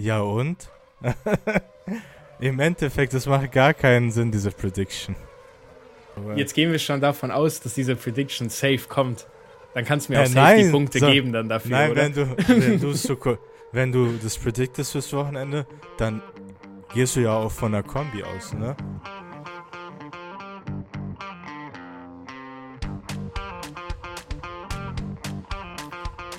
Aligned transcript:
Ja 0.00 0.20
und? 0.20 0.70
Im 2.40 2.60
Endeffekt, 2.60 3.14
das 3.14 3.26
macht 3.26 3.50
gar 3.50 3.74
keinen 3.74 4.12
Sinn, 4.12 4.30
diese 4.30 4.52
Prediction. 4.52 5.16
Jetzt 6.36 6.54
gehen 6.54 6.70
wir 6.70 6.78
schon 6.78 7.00
davon 7.00 7.32
aus, 7.32 7.60
dass 7.60 7.74
diese 7.74 7.96
Prediction 7.96 8.48
safe 8.48 8.82
kommt. 8.88 9.26
Dann 9.74 9.84
kannst 9.84 10.08
du 10.08 10.12
mir 10.12 10.20
Äh, 10.20 10.22
auch 10.22 10.26
safe 10.26 10.38
nein, 10.38 10.64
die 10.66 10.70
Punkte 10.70 10.98
so- 11.00 11.06
geben 11.10 11.32
dann 11.32 11.48
dafür, 11.48 11.70
Nein, 11.72 11.90
oder? 11.90 12.02
wenn 12.02 12.12
du, 12.12 12.36
wenn, 12.48 12.80
du 12.80 12.92
so, 12.92 13.16
wenn 13.72 13.90
du 13.92 14.12
das 14.22 14.38
predictest 14.38 14.92
fürs 14.92 15.12
Wochenende, 15.12 15.66
dann 15.96 16.22
gehst 16.94 17.16
du 17.16 17.20
ja 17.20 17.32
auch 17.32 17.50
von 17.50 17.74
einer 17.74 17.82
Kombi 17.82 18.22
aus, 18.22 18.52
ne? 18.52 18.76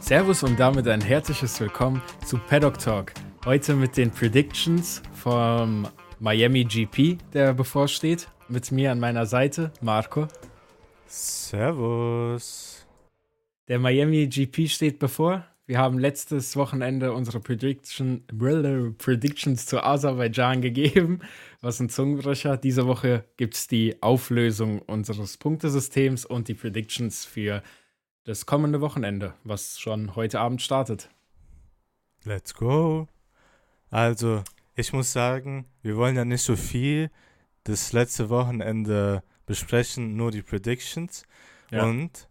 Servus 0.01 0.43
und 0.43 0.59
damit 0.59 0.87
ein 0.87 1.01
herzliches 1.01 1.59
Willkommen 1.59 2.01
zu 2.25 2.37
Paddock 2.37 2.79
Talk. 2.79 3.13
Heute 3.45 3.73
mit 3.73 3.95
den 3.95 4.11
Predictions 4.11 5.01
vom 5.13 5.87
Miami 6.19 6.65
GP, 6.65 7.17
der 7.33 7.53
bevorsteht. 7.53 8.27
Mit 8.49 8.69
mir 8.73 8.91
an 8.91 8.99
meiner 8.99 9.25
Seite, 9.25 9.71
Marco. 9.79 10.27
Servus. 11.05 12.85
Der 13.69 13.79
Miami 13.79 14.27
GP 14.27 14.67
steht 14.67 14.99
bevor. 14.99 15.45
Wir 15.67 15.77
haben 15.77 15.99
letztes 15.99 16.57
Wochenende 16.57 17.13
unsere 17.13 17.39
Prediction, 17.39 18.25
Predictions 18.97 19.65
zu 19.65 19.81
Aserbaidschan 19.81 20.61
gegeben, 20.61 21.21
was 21.61 21.79
ein 21.79 21.87
Zungenbrecher. 21.87 22.57
Diese 22.57 22.87
Woche 22.87 23.23
gibt 23.37 23.55
es 23.55 23.67
die 23.67 24.01
Auflösung 24.03 24.79
unseres 24.79 25.37
Punktesystems 25.37 26.25
und 26.25 26.49
die 26.49 26.55
Predictions 26.55 27.23
für 27.23 27.63
das 28.25 28.45
kommende 28.45 28.81
Wochenende, 28.81 29.33
was 29.45 29.79
schon 29.79 30.17
heute 30.17 30.41
Abend 30.41 30.61
startet. 30.61 31.09
Let's 32.25 32.53
go. 32.53 33.07
Also, 33.89 34.43
ich 34.75 34.93
muss 34.93 35.11
sagen, 35.11 35.65
wir 35.81 35.97
wollen 35.97 36.15
ja 36.15 36.25
nicht 36.25 36.43
so 36.43 36.55
viel 36.55 37.09
das 37.63 37.91
letzte 37.91 38.29
Wochenende 38.29 39.23
besprechen, 39.45 40.15
nur 40.15 40.31
die 40.31 40.41
Predictions. 40.41 41.23
Ja. 41.71 41.83
Und 41.83 42.29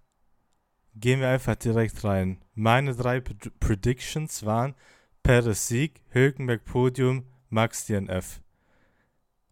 gehen 0.95 1.21
wir 1.21 1.29
einfach 1.29 1.57
direkt 1.57 2.03
rein. 2.05 2.43
Meine 2.55 2.95
drei 2.95 3.19
Pred- 3.19 3.53
Predictions 3.61 4.45
waren 4.45 4.75
Perez 5.23 5.69
Sieg, 5.69 6.03
Hülkenberg 6.11 6.65
Podium, 6.65 7.25
Max 7.51 7.87
DNF. 7.87 8.41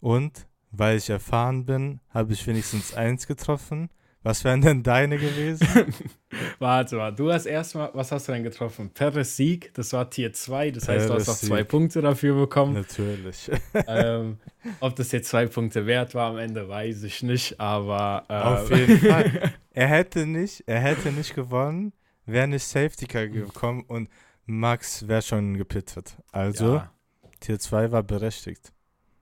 Und 0.00 0.46
weil 0.70 0.98
ich 0.98 1.10
erfahren 1.10 1.64
bin, 1.64 2.00
habe 2.10 2.32
ich 2.32 2.46
wenigstens 2.46 2.94
eins 2.94 3.26
getroffen. 3.26 3.90
Was 4.26 4.42
wären 4.42 4.60
denn 4.60 4.82
deine 4.82 5.18
gewesen? 5.18 5.94
Warte 6.58 6.96
mal, 6.96 7.12
du 7.12 7.32
hast 7.32 7.46
erstmal, 7.46 7.90
was 7.92 8.10
hast 8.10 8.26
du 8.26 8.32
denn 8.32 8.42
getroffen? 8.42 8.90
Perez 8.90 9.36
Sieg, 9.36 9.72
das 9.74 9.92
war 9.92 10.10
Tier 10.10 10.32
2, 10.32 10.72
das 10.72 10.88
heißt, 10.88 11.08
du 11.08 11.14
hast 11.14 11.28
noch 11.28 11.36
zwei. 11.36 11.62
Punkte 11.62 12.00
dafür 12.00 12.34
bekommen. 12.34 12.74
Natürlich. 12.74 13.48
ähm, 13.86 14.38
ob 14.80 14.96
das 14.96 15.12
jetzt 15.12 15.28
zwei 15.28 15.46
Punkte 15.46 15.86
wert 15.86 16.16
war 16.16 16.30
am 16.30 16.38
Ende, 16.38 16.68
weiß 16.68 17.04
ich 17.04 17.22
nicht, 17.22 17.60
aber. 17.60 18.24
Äh, 18.28 18.34
Auf 18.34 18.68
jeden 18.68 18.98
Fall. 19.08 19.52
Er 19.72 19.86
hätte 19.86 20.26
nicht, 20.26 20.64
er 20.66 20.80
hätte 20.80 21.12
nicht 21.12 21.36
gewonnen, 21.36 21.92
wäre 22.24 22.48
nicht 22.48 22.64
Safety 22.64 23.06
Car 23.06 23.28
gekommen 23.28 23.84
und 23.86 24.08
Max 24.44 25.06
wäre 25.06 25.22
schon 25.22 25.56
gepittet. 25.56 26.16
Also, 26.32 26.74
ja. 26.74 26.92
Tier 27.38 27.60
2 27.60 27.92
war 27.92 28.02
berechtigt. 28.02 28.72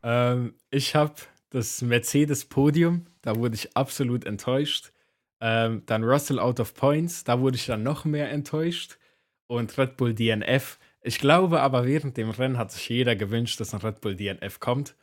ähm, 0.03 0.55
ich 0.71 0.95
habe 0.95 1.13
das 1.51 1.83
Mercedes-Podium, 1.83 3.05
da 3.21 3.37
wurde 3.37 3.55
ich 3.55 3.77
absolut 3.77 4.25
enttäuscht. 4.25 4.94
Ähm, 5.47 5.83
dann 5.85 6.05
Russell 6.05 6.39
out 6.39 6.59
of 6.59 6.73
points, 6.73 7.23
da 7.23 7.39
wurde 7.39 7.57
ich 7.57 7.67
dann 7.67 7.83
noch 7.83 8.07
mehr 8.07 8.31
enttäuscht. 8.31 8.97
Und 9.47 9.77
Red 9.77 9.99
Bull 9.99 10.15
DNF. 10.15 10.79
Ich 11.03 11.19
glaube 11.19 11.61
aber, 11.61 11.85
während 11.85 12.17
dem 12.17 12.31
Rennen 12.31 12.57
hat 12.57 12.73
sich 12.73 12.89
jeder 12.89 13.15
gewünscht, 13.15 13.61
dass 13.61 13.75
ein 13.75 13.81
Red 13.83 14.01
Bull 14.01 14.17
DNF 14.17 14.59
kommt. 14.59 14.97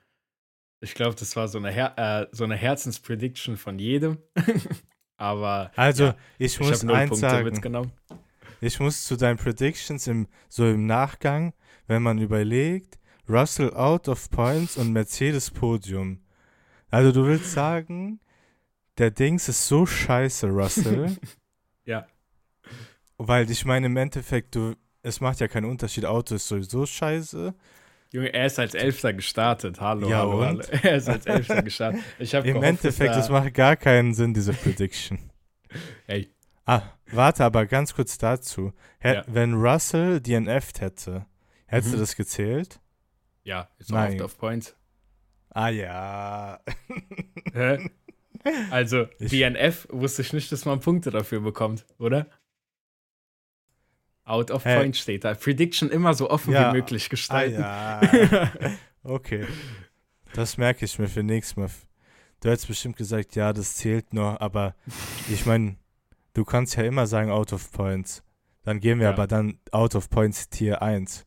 Ich 0.80 0.96
glaube, 0.96 1.16
das 1.16 1.36
war 1.36 1.48
so 1.48 1.60
eine, 1.60 1.70
Her 1.70 1.94
äh, 1.98 2.36
so 2.36 2.44
eine 2.44 2.56
Herzensprediction 2.56 3.56
von 3.56 3.78
jedem. 3.78 4.18
aber 5.18 5.72
Also, 5.76 6.06
Ja, 6.06 6.16
ich 6.40 6.54
ich 6.56 6.60
muss 6.60 6.80
habe 6.80 6.88
null 6.88 6.96
eins 6.96 7.10
Punkte 7.12 7.30
sagen. 7.30 7.46
mitgenommen. 7.46 7.92
Ich 8.62 8.80
muss 8.80 9.06
zu 9.06 9.16
deinen 9.16 9.38
Predictions 9.38 10.08
im, 10.08 10.28
so 10.50 10.66
im 10.68 10.88
Nachgang, 10.88 11.54
wenn 11.86 12.02
man 12.02 12.18
überlegt, 12.18 12.98
Russell 13.30 13.72
out 13.76 14.08
of 14.08 14.30
points 14.32 14.78
und 14.78 14.92
Mercedes 14.92 15.52
Podium. 15.52 16.24
Also 16.90 17.12
du 17.12 17.26
willst 17.28 17.52
sagen, 17.52 18.20
der 19.02 19.12
Dings 19.12 19.50
ist 19.50 19.68
so 19.68 19.86
scheiße, 19.86 20.48
Russell. 20.48 21.18
Ja. 21.86 22.06
Weil 23.18 23.50
ich 23.50 23.66
meine, 23.66 23.88
im 23.88 23.98
Endeffekt, 23.98 24.54
du, 24.56 24.76
es 25.02 25.20
macht 25.20 25.40
ja 25.40 25.48
keinen 25.48 25.66
Unterschied, 25.66 26.06
Auto 26.06 26.36
ist 26.36 26.48
sowieso 26.48 26.86
scheiße. 26.86 27.56
Junge, 28.14 28.32
er 28.34 28.46
ist 28.46 28.60
als 28.60 28.76
Elfter 28.76 29.14
gestartet. 29.14 29.82
Hallo, 29.82 30.08
Ja, 30.08 30.20
hallo, 30.20 30.42
und? 30.48 30.68
hallo. 30.70 30.80
Er 30.84 30.96
ist 30.98 31.10
als 31.10 31.26
Elfter 31.26 31.64
gestartet. 31.64 32.02
Ich 32.20 32.36
habe 32.36 32.48
Im 32.48 32.54
gehofft, 32.62 32.70
Endeffekt, 32.70 33.16
da, 33.16 33.30
macht 33.32 33.54
gar 33.56 33.76
keinen 33.78 34.14
Sinn, 34.14 34.34
diese 34.36 34.54
Prediction. 34.54 35.18
Hey. 36.06 36.30
Ah, 36.66 36.84
warte, 37.12 37.44
aber 37.46 37.66
ganz 37.66 37.96
kurz 37.96 38.18
dazu. 38.20 38.72
Hä- 39.00 39.16
Ja. 39.16 39.24
Wenn 39.28 39.56
Russell 39.56 40.18
DNF'd 40.22 40.82
hätte, 40.82 41.26
hättest 41.66 41.90
Mhm. 41.94 41.96
du 41.96 42.00
das 42.02 42.16
gezählt? 42.16 42.80
Ja, 43.44 43.70
ist 43.80 43.90
Nein. 43.90 44.14
oft 44.14 44.22
auf 44.22 44.38
Points. 44.38 44.76
Ah 45.50 45.70
ja. 45.70 46.60
Hä? 47.54 47.90
Also, 48.72 49.08
Ich- 49.20 49.30
DNF 49.32 49.88
wusste 49.92 50.22
ich 50.22 50.34
nicht, 50.34 50.52
dass 50.52 50.66
man 50.66 50.80
Punkte 50.80 51.12
dafür 51.12 51.42
bekommt, 51.42 51.86
oder? 52.00 52.28
Out 54.24 54.52
of 54.52 54.64
Hä? 54.66 54.78
Point 54.78 54.98
steht 54.98 55.24
da. 55.24 55.34
Prediction 55.34 55.90
immer 55.90 56.14
so 56.14 56.30
offen 56.30 56.54
Ja. 56.54 56.72
wie 56.72 56.78
möglich 56.78 57.06
Ah 57.06 57.10
gestalten. 57.10 57.60
ja. 57.62 58.02
Okay. 59.04 59.48
Das 60.34 60.58
merke 60.58 60.86
ich 60.86 61.00
mir 61.00 61.08
für 61.08 61.24
nächstes 61.24 61.58
Mal. 61.58 61.70
Du 62.40 62.50
hättest 62.50 62.68
bestimmt 62.68 62.98
gesagt, 62.98 63.36
ja, 63.36 63.52
das 63.52 63.76
zählt 63.76 64.14
noch, 64.14 64.40
aber 64.40 64.76
ich 65.30 65.46
meine, 65.48 65.76
du 66.34 66.46
kannst 66.46 66.76
ja 66.76 66.84
immer 66.84 67.08
sagen 67.08 67.32
out 67.32 67.52
of 67.52 67.72
points. 67.72 68.24
Dann 68.64 68.80
gehen 68.80 69.00
wir 69.00 69.06
Ja. 69.08 69.14
aber 69.14 69.26
dann 69.26 69.60
out 69.72 69.96
of 69.96 70.10
points 70.12 70.50
Tier 70.50 70.84
1. 70.84 71.26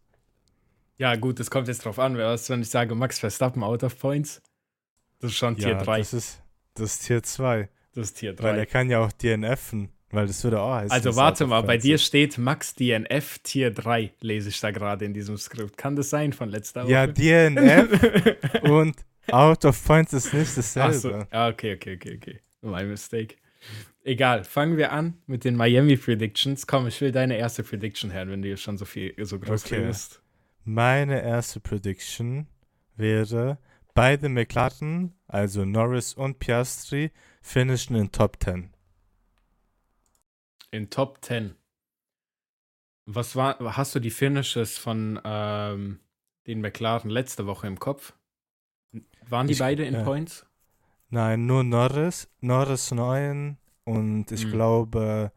Ja, 0.99 1.17
gut, 1.17 1.41
das 1.41 1.51
kommt 1.51 1.67
jetzt 1.67 1.85
drauf 1.85 1.99
an. 1.99 2.17
Was, 2.17 2.49
wenn 2.49 2.63
ich 2.63 2.71
sage 2.71 2.95
Max 2.95 3.19
Verstappen 3.19 3.65
out 3.65 3.83
of 3.83 3.99
Points? 3.99 4.41
Das 5.19 5.33
ist 5.33 5.37
schon 5.37 5.57
Tier 5.57 5.71
ja, 5.71 5.83
3. 5.83 5.99
das 5.99 6.13
ist 6.15 6.43
das 6.75 6.95
ist 6.95 7.07
Tier 7.07 7.23
2. 7.23 7.69
Das 7.95 8.09
ist 8.09 8.15
Tier 8.15 8.37
Weil 8.39 8.55
3. 8.55 8.59
er 8.59 8.67
kann 8.67 8.91
ja 8.91 8.99
auch 9.05 9.13
DNFen, 9.13 9.89
weil 10.11 10.27
das 10.27 10.43
würde 10.45 10.61
auch 10.61 10.75
heißen. 10.75 10.91
Also 10.91 11.15
warte 11.17 11.47
mal, 11.47 11.61
bei 11.63 11.77
dir 11.79 11.99
steht 11.99 12.39
Max 12.39 12.75
DNF 12.75 13.39
Tier 13.45 13.71
3, 13.71 14.13
lese 14.21 14.49
ich 14.49 14.61
da 14.61 14.71
gerade 14.73 15.05
in 15.05 15.15
diesem 15.15 15.37
Skript. 15.39 15.77
Kann 15.77 15.95
das 15.97 16.11
sein 16.11 16.33
von 16.33 16.49
letzter 16.49 16.85
Woche? 16.85 16.93
Ja, 16.93 17.07
DNF 17.07 18.63
und 18.63 18.97
out 19.31 19.65
of 19.65 19.85
points 19.85 20.13
ist 20.13 20.35
nicht 20.35 20.57
dasselbe. 20.57 20.95
so. 20.99 21.11
Ja, 21.33 21.49
okay, 21.49 21.75
okay, 21.75 21.95
okay, 21.97 22.17
okay. 22.21 22.41
My 22.63 22.85
mistake. 22.85 23.37
Egal, 24.03 24.45
fangen 24.45 24.77
wir 24.77 24.93
an 24.93 25.15
mit 25.27 25.45
den 25.45 25.57
Miami 25.57 25.97
Predictions. 25.97 26.67
Komm, 26.67 26.87
ich 26.89 27.01
will 27.01 27.13
deine 27.13 27.39
erste 27.39 27.63
Prediction 27.63 28.13
hören, 28.13 28.29
wenn 28.31 28.43
du 28.43 28.49
hier 28.49 28.57
schon 28.59 28.77
so 28.77 28.85
viel 28.85 29.15
so 29.25 29.39
groß 29.39 29.65
Okay. 29.65 29.77
redest. 29.77 30.21
Meine 30.65 31.23
erste 31.23 31.61
Prediction 31.61 32.47
wäre, 32.97 33.59
beide 33.95 34.29
McLaren, 34.29 35.15
also 35.29 35.65
Norris 35.65 36.15
und 36.15 36.39
Piastri, 36.39 37.11
finishen 37.41 37.97
in 37.97 38.11
Top 38.13 38.37
10. 38.43 38.71
In 40.71 40.91
Top 40.91 41.25
10. 41.25 41.55
Was 43.07 43.37
war, 43.37 43.59
hast 43.77 43.95
du 43.95 44.01
die 44.01 44.11
Finishes 44.11 44.79
von 44.79 45.21
ähm, 45.25 46.01
den 46.47 46.61
McLaren 46.61 47.11
letzte 47.11 47.47
Woche 47.47 47.67
im 47.67 47.79
Kopf? 47.79 48.15
Waren 49.29 49.47
die 49.47 49.53
Ich- 49.53 49.59
beide 49.59 49.85
in 49.85 49.95
äh, 49.95 50.05
Points? 50.05 50.47
Nein, 51.11 51.47
nur 51.47 51.63
Norris, 51.63 52.29
Norris 52.41 52.91
9 52.91 53.59
und 53.85 54.33
ich 54.33 54.47
Mhm. 54.47 54.51
glaube, 54.51 55.33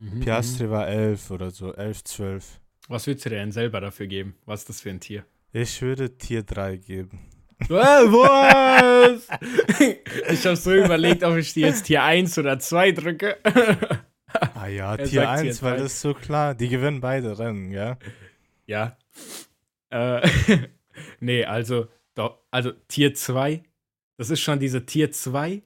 Mhm, 0.00 0.20
Piastri 0.20 0.68
war 0.70 0.88
11 0.88 1.30
oder 1.30 1.50
so, 1.52 1.72
11, 1.74 2.02
12. 2.04 2.58
mhm. 2.88 2.92
Was 2.92 3.06
würdest 3.06 3.26
du 3.26 3.30
dir 3.30 3.36
denn 3.36 3.52
selber 3.52 3.80
dafür 3.80 4.08
geben? 4.08 4.34
Was 4.46 4.60
ist 4.60 4.68
das 4.70 4.80
für 4.80 4.90
ein 4.90 4.98
Tier? 5.00 5.24
Ich 5.52 5.80
würde 5.80 6.16
Tier 6.18 6.42
3 6.42 6.76
geben. 6.76 7.20
Was? 7.68 9.28
ich 10.30 10.46
habe 10.46 10.56
so 10.56 10.72
überlegt, 10.72 11.22
ob 11.24 11.36
ich 11.36 11.52
die 11.54 11.60
jetzt 11.60 11.84
Tier 11.84 12.02
1 12.02 12.38
oder 12.38 12.58
2 12.58 12.92
drücke. 12.92 13.36
Ah 14.54 14.66
ja, 14.66 14.94
Er 14.94 15.04
Tier 15.04 15.22
sagt 15.22 15.42
Tier 15.42 15.50
1, 15.50 15.62
weil 15.62 15.72
3. 15.72 15.82
das 15.82 15.92
ist 15.92 16.00
so 16.00 16.14
klar. 16.14 16.54
Die 16.54 16.68
gewinnen 16.68 17.02
beide 17.02 17.38
Rennen, 17.38 17.70
ja? 17.70 17.98
Ja. 18.66 18.96
Äh, 19.90 20.26
nee, 21.20 21.44
also, 21.44 21.88
doch, 22.14 22.38
also 22.50 22.72
Tier 22.88 23.12
2, 23.12 23.62
das 24.16 24.30
ist 24.30 24.40
schon 24.40 24.58
diese 24.58 24.86
Tier 24.86 25.12
2, 25.12 25.62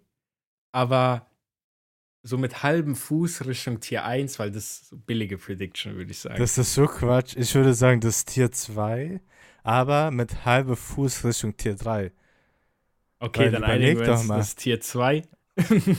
aber 0.73 1.31
so 2.25 2.37
mit 2.39 2.65
halbem 2.65 2.97
Fuß 2.97 3.47
Richtung 3.47 3.79
Tier 3.79 4.05
1, 4.05 4.41
weil 4.41 4.51
das 4.51 4.65
ist 4.65 4.89
so 4.89 4.97
billige 4.97 5.39
Prediction, 5.39 5.95
würde 5.95 6.11
ich 6.11 6.19
sagen. 6.19 6.39
Das 6.39 6.59
ist 6.59 6.75
so 6.75 6.87
Quatsch. 6.87 7.37
Ich 7.37 7.55
würde 7.55 7.73
sagen, 7.73 8.01
das 8.01 8.25
Tier 8.25 8.51
2, 8.51 9.21
aber 9.67 10.13
mit 10.13 10.45
halbe 10.45 10.77
Fuß 10.77 11.25
Richtung 11.25 11.57
Tier 11.57 11.75
3. 11.75 12.13
okay, 13.19 13.41
weil 13.41 13.51
dann 13.51 13.65
überleg 13.65 13.99
einigen 13.99 14.01
wir 14.01 14.07
doch 14.07 14.19
uns, 14.21 14.29
mal. 14.29 14.37
das 14.39 14.49
ist 14.51 14.59
Tier 14.61 14.81
2. 14.81 15.23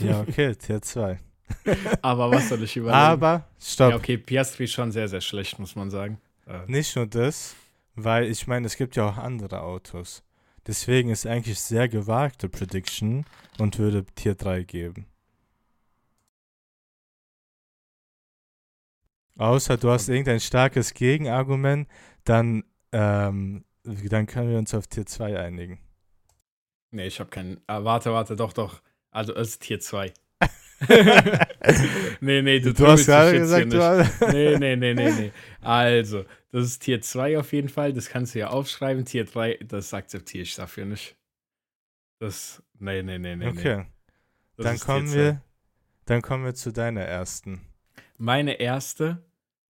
Ja, 0.01 0.21
okay, 0.21 0.55
Tier 0.55 0.81
2. 0.81 1.19
aber 2.01 2.31
was 2.31 2.47
soll 2.47 2.63
ich 2.63 2.77
überlegen? 2.77 2.97
Aber, 2.97 3.47
stopp. 3.59 3.89
ja, 3.91 3.97
okay, 3.97 4.17
Piastri 4.17 4.63
ist 4.65 4.71
schon 4.71 4.91
sehr, 4.93 5.09
sehr 5.09 5.19
schlecht, 5.19 5.59
muss 5.59 5.75
man 5.75 5.89
sagen. 5.89 6.21
Äh, 6.45 6.59
Nicht 6.67 6.95
nur 6.95 7.07
das, 7.07 7.55
weil 7.95 8.25
ich 8.25 8.47
meine, 8.47 8.67
es 8.67 8.77
gibt 8.77 8.95
ja 8.95 9.09
auch 9.09 9.17
andere 9.17 9.61
Autos. 9.61 10.23
Deswegen 10.65 11.09
ist 11.09 11.25
eigentlich 11.27 11.59
sehr 11.59 11.89
gewagte 11.89 12.47
Prediction 12.47 13.25
und 13.57 13.79
würde 13.79 14.05
Tier 14.15 14.35
3 14.35 14.63
geben. 14.63 15.07
Außer 19.37 19.77
du 19.77 19.89
hast 19.91 20.07
irgendein 20.09 20.39
starkes 20.39 20.93
Gegenargument, 20.93 21.87
dann, 22.23 22.63
ähm, 22.91 23.63
dann 23.83 24.25
können 24.25 24.49
wir 24.49 24.57
uns 24.57 24.73
auf 24.73 24.87
Tier 24.87 25.05
2 25.05 25.39
einigen. 25.39 25.79
Nee, 26.91 27.07
ich 27.07 27.19
habe 27.19 27.29
keinen. 27.29 27.59
Ah, 27.67 27.83
warte, 27.83 28.11
warte, 28.11 28.35
doch, 28.35 28.53
doch. 28.53 28.81
Also 29.11 29.35
es 29.35 29.49
ist 29.49 29.61
Tier 29.63 29.79
2. 29.79 30.13
nee, 32.21 32.41
nee, 32.41 32.59
du, 32.59 32.71
Du 32.73 32.85
hast 32.85 33.07
gerade 33.07 33.37
gesagt, 33.37 33.73
du 33.73 33.81
hast, 33.81 34.21
Nee, 34.31 34.57
nee, 34.57 34.75
nee, 34.75 34.93
nee, 34.93 35.11
nee. 35.11 35.31
Also, 35.61 36.25
das 36.51 36.65
ist 36.65 36.79
Tier 36.79 37.01
2 37.01 37.39
auf 37.39 37.51
jeden 37.51 37.69
Fall. 37.69 37.93
Das 37.93 38.09
kannst 38.09 38.35
du 38.35 38.39
ja 38.39 38.49
aufschreiben. 38.49 39.03
Tier 39.05 39.25
3, 39.25 39.59
das 39.63 39.93
akzeptiere 39.93 40.43
ich 40.43 40.55
dafür 40.55 40.85
nicht. 40.85 41.15
Das. 42.19 42.61
Nee, 42.79 43.01
nee, 43.01 43.17
nee, 43.17 43.35
nee. 43.35 43.45
nee. 43.45 43.59
Okay, 43.59 43.85
Das 44.55 44.65
dann 44.65 44.79
kommen 44.79 45.13
wir, 45.13 45.41
dann 46.05 46.21
kommen 46.21 46.45
wir 46.45 46.53
zu 46.53 46.71
deiner 46.71 47.01
ersten. 47.01 47.61
Meine 48.17 48.59
erste 48.59 49.25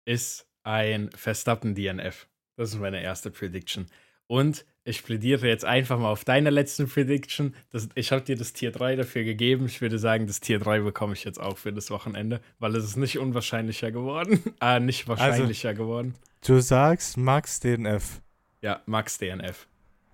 ist 0.07 0.47
ein 0.63 1.11
Verstappen 1.15 1.75
DNF. 1.75 2.29
Das 2.57 2.71
ist 2.71 2.81
meine 2.81 3.03
erste 3.03 3.31
Prediction. 3.31 3.87
Und 4.27 4.65
ich 4.85 5.03
plädiere 5.05 5.47
jetzt 5.49 5.65
einfach 5.65 5.99
mal 5.99 6.11
auf 6.11 6.25
deine 6.25 6.51
letzten 6.51 6.89
Prediction. 6.89 7.55
Das, 7.71 7.89
ich 7.95 8.11
habe 8.13 8.23
dir 8.23 8.37
das 8.37 8.53
Tier 8.53 8.71
3 8.71 8.97
dafür 8.97 9.25
gegeben. 9.25 9.67
Ich 9.67 9.81
würde 9.81 9.99
sagen, 9.99 10.27
das 10.27 10.41
Tier 10.41 10.59
3 10.59 10.81
bekomme 10.81 11.13
ich 11.15 11.25
jetzt 11.25 11.41
auch 11.41 11.59
für 11.59 11.73
das 11.73 11.91
Wochenende, 11.91 12.41
weil 12.59 12.75
es 12.77 12.85
ist 12.85 12.97
nicht 12.97 13.19
unwahrscheinlicher 13.19 13.91
geworden. 13.91 14.43
ah, 14.61 14.79
nicht 14.81 15.09
Also 15.09 15.21
wahrscheinlicher 15.21 15.75
geworden. 15.75 16.15
Du 16.47 16.61
sagst 16.61 17.17
Max 17.17 17.61
DNF. 17.61 18.21
Ja, 18.63 18.83
Max 18.87 19.19
DNF. 19.19 19.67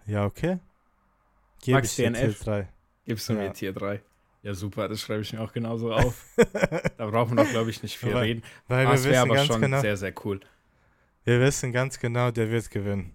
Ja, 0.06 0.24
okay. 0.24 0.58
Gebe 1.62 1.76
Max 1.78 1.94
DNF? 1.96 2.20
Tier 2.20 2.44
3. 2.44 2.68
Gibst 3.06 3.28
du 3.28 3.32
Ja. 3.34 3.38
mir 3.40 3.52
Tier 3.52 3.72
3? 3.72 4.00
Ja, 4.42 4.54
super, 4.54 4.88
das 4.88 5.00
schreibe 5.02 5.20
ich 5.22 5.32
mir 5.32 5.40
auch 5.40 5.52
genauso 5.52 5.92
auf. 5.94 6.24
Da 6.96 7.06
brauchen 7.06 7.36
wir 7.36 7.44
doch, 7.44 7.50
glaube 7.50 7.70
ich, 7.70 7.82
nicht 7.82 7.98
viel 7.98 8.10
Aber 8.10 8.22
reden. 8.22 8.42
Weil 8.66 8.86
Ah, 8.86 8.90
wir 8.90 8.94
es 8.94 9.04
wäre 9.04 9.22
aber 9.22 9.44
schon 9.44 9.60
genau, 9.60 9.80
sehr, 9.80 9.96
sehr 9.96 10.14
cool. 10.24 10.40
Wir 11.24 11.40
wissen 11.40 11.72
ganz 11.72 11.98
genau, 11.98 12.30
der 12.30 12.50
wird 12.50 12.70
gewinnen. 12.70 13.14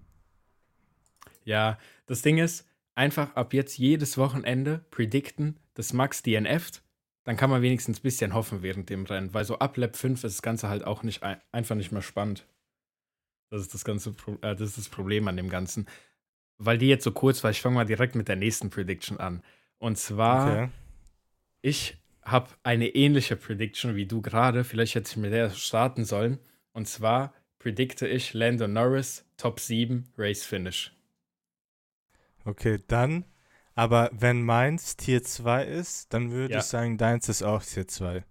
Ja, 1.44 1.78
das 2.06 2.22
Ding 2.22 2.38
ist, 2.38 2.68
einfach 2.96 3.36
ab 3.36 3.54
jetzt 3.54 3.78
jedes 3.78 4.18
Wochenende 4.18 4.86
predikten, 4.92 5.60
dass 5.74 5.94
Max 5.94 6.24
DNFt. 6.24 6.82
Dann 7.24 7.38
kann 7.38 7.50
man 7.50 7.62
wenigstens 7.62 8.00
ein 8.00 8.04
bisschen 8.04 8.34
hoffen 8.34 8.62
während 8.62 8.90
dem 8.90 9.06
Rennen, 9.06 9.34
weil 9.34 9.46
so 9.46 9.58
ab 9.60 9.78
Lap 9.78 9.96
5 9.96 10.24
ist 10.24 10.38
das 10.38 10.42
Ganze 10.42 10.70
halt 10.70 10.84
auch 10.84 11.04
nicht 11.04 11.24
ein, 11.24 11.42
einfach 11.52 11.76
nicht 11.76 11.92
mehr 11.92 12.04
spannend. 12.04 12.48
Das 13.50 13.62
ist 13.62 13.74
das 13.74 13.84
ganze 13.84 14.12
Pro 14.14 14.34
äh, 14.42 14.56
das 14.56 14.70
ist 14.70 14.78
das 14.78 14.90
Problem 14.90 15.28
an 15.28 15.38
dem 15.38 15.50
Ganzen. 15.50 15.88
Weil 16.58 16.78
die 16.78 16.88
jetzt 16.88 17.04
so 17.04 17.12
kurz 17.12 17.44
war, 17.44 17.52
ich 17.52 17.62
fange 17.62 17.76
mal 17.76 17.86
direkt 17.86 18.16
mit 18.16 18.28
der 18.28 18.36
nächsten 18.36 18.70
Prediction 18.70 19.20
an. 19.20 19.44
Und 19.78 19.98
zwar, 19.98 20.52
Okay. 20.52 20.70
ich 21.62 21.98
habe 22.24 22.50
eine 22.64 22.88
ähnliche 22.90 23.36
Prediction 23.36 23.96
wie 23.96 24.06
du 24.06 24.22
gerade. 24.22 24.64
Vielleicht 24.64 24.96
hätte 24.96 25.10
ich 25.10 25.18
mit 25.18 25.34
der 25.34 25.50
starten 25.50 26.06
sollen. 26.06 26.40
Und 26.74 26.88
zwar 26.88 27.34
predikte 27.70 28.08
ich 28.08 28.36
Lando 28.36 28.68
Norris 28.68 29.26
Top 29.38 29.60
7 29.60 30.08
Race 30.20 30.44
Finish. 30.46 30.94
Okay, 32.44 32.78
dann, 32.88 33.26
aber 33.74 34.12
wenn 34.14 34.44
meins 34.44 34.98
Tier 34.98 35.24
2 35.24 35.64
ist, 35.66 36.14
dann 36.14 36.30
würde 36.30 36.54
Ja. 36.54 36.60
ich 36.60 36.66
sagen, 36.66 37.00
deins 37.00 37.28
ist 37.28 37.42
auch 37.42 37.64
Tier 37.64 37.88
2. 37.88 38.24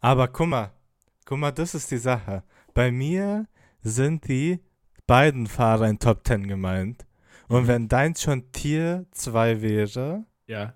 Aber 0.00 0.28
guck 0.28 0.48
mal, 0.48 0.72
guck 1.24 1.38
mal, 1.38 1.52
das 1.52 1.74
ist 1.74 1.90
die 1.90 1.96
Sache. 1.96 2.42
Bei 2.74 2.90
mir 2.92 3.46
sind 3.80 4.28
die 4.28 4.60
beiden 5.06 5.46
Fahrer 5.46 5.88
in 5.88 5.98
Top 5.98 6.26
10 6.26 6.46
gemeint. 6.48 7.06
Und 7.48 7.62
Mhm. 7.62 7.66
wenn 7.66 7.88
deins 7.88 8.20
schon 8.20 8.52
Tier 8.52 9.06
2 9.12 9.62
wäre, 9.62 10.26
Ja. 10.46 10.75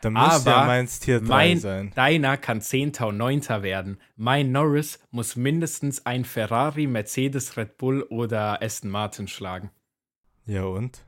Dann 0.00 0.12
müsste 0.12 0.50
ja 0.50 0.56
Aber 0.56 0.66
meins 0.66 1.00
Tier 1.00 1.20
3 1.20 1.26
mein- 1.26 1.58
sein. 1.58 1.92
Deiner 1.94 2.36
kann 2.36 2.60
Zehnter 2.60 3.08
und 3.08 3.16
Neunter 3.16 3.62
werden. 3.62 3.98
Mein 4.16 4.52
Norris 4.52 4.98
muss 5.10 5.36
mindestens 5.36 6.04
ein 6.06 6.24
Ferrari, 6.24 6.86
Mercedes, 6.86 7.56
Red 7.56 7.76
Bull 7.78 8.02
oder 8.02 8.62
Aston 8.62 8.90
Martin 8.90 9.28
schlagen. 9.28 9.70
Ja 10.46 10.64
und? 10.64 11.02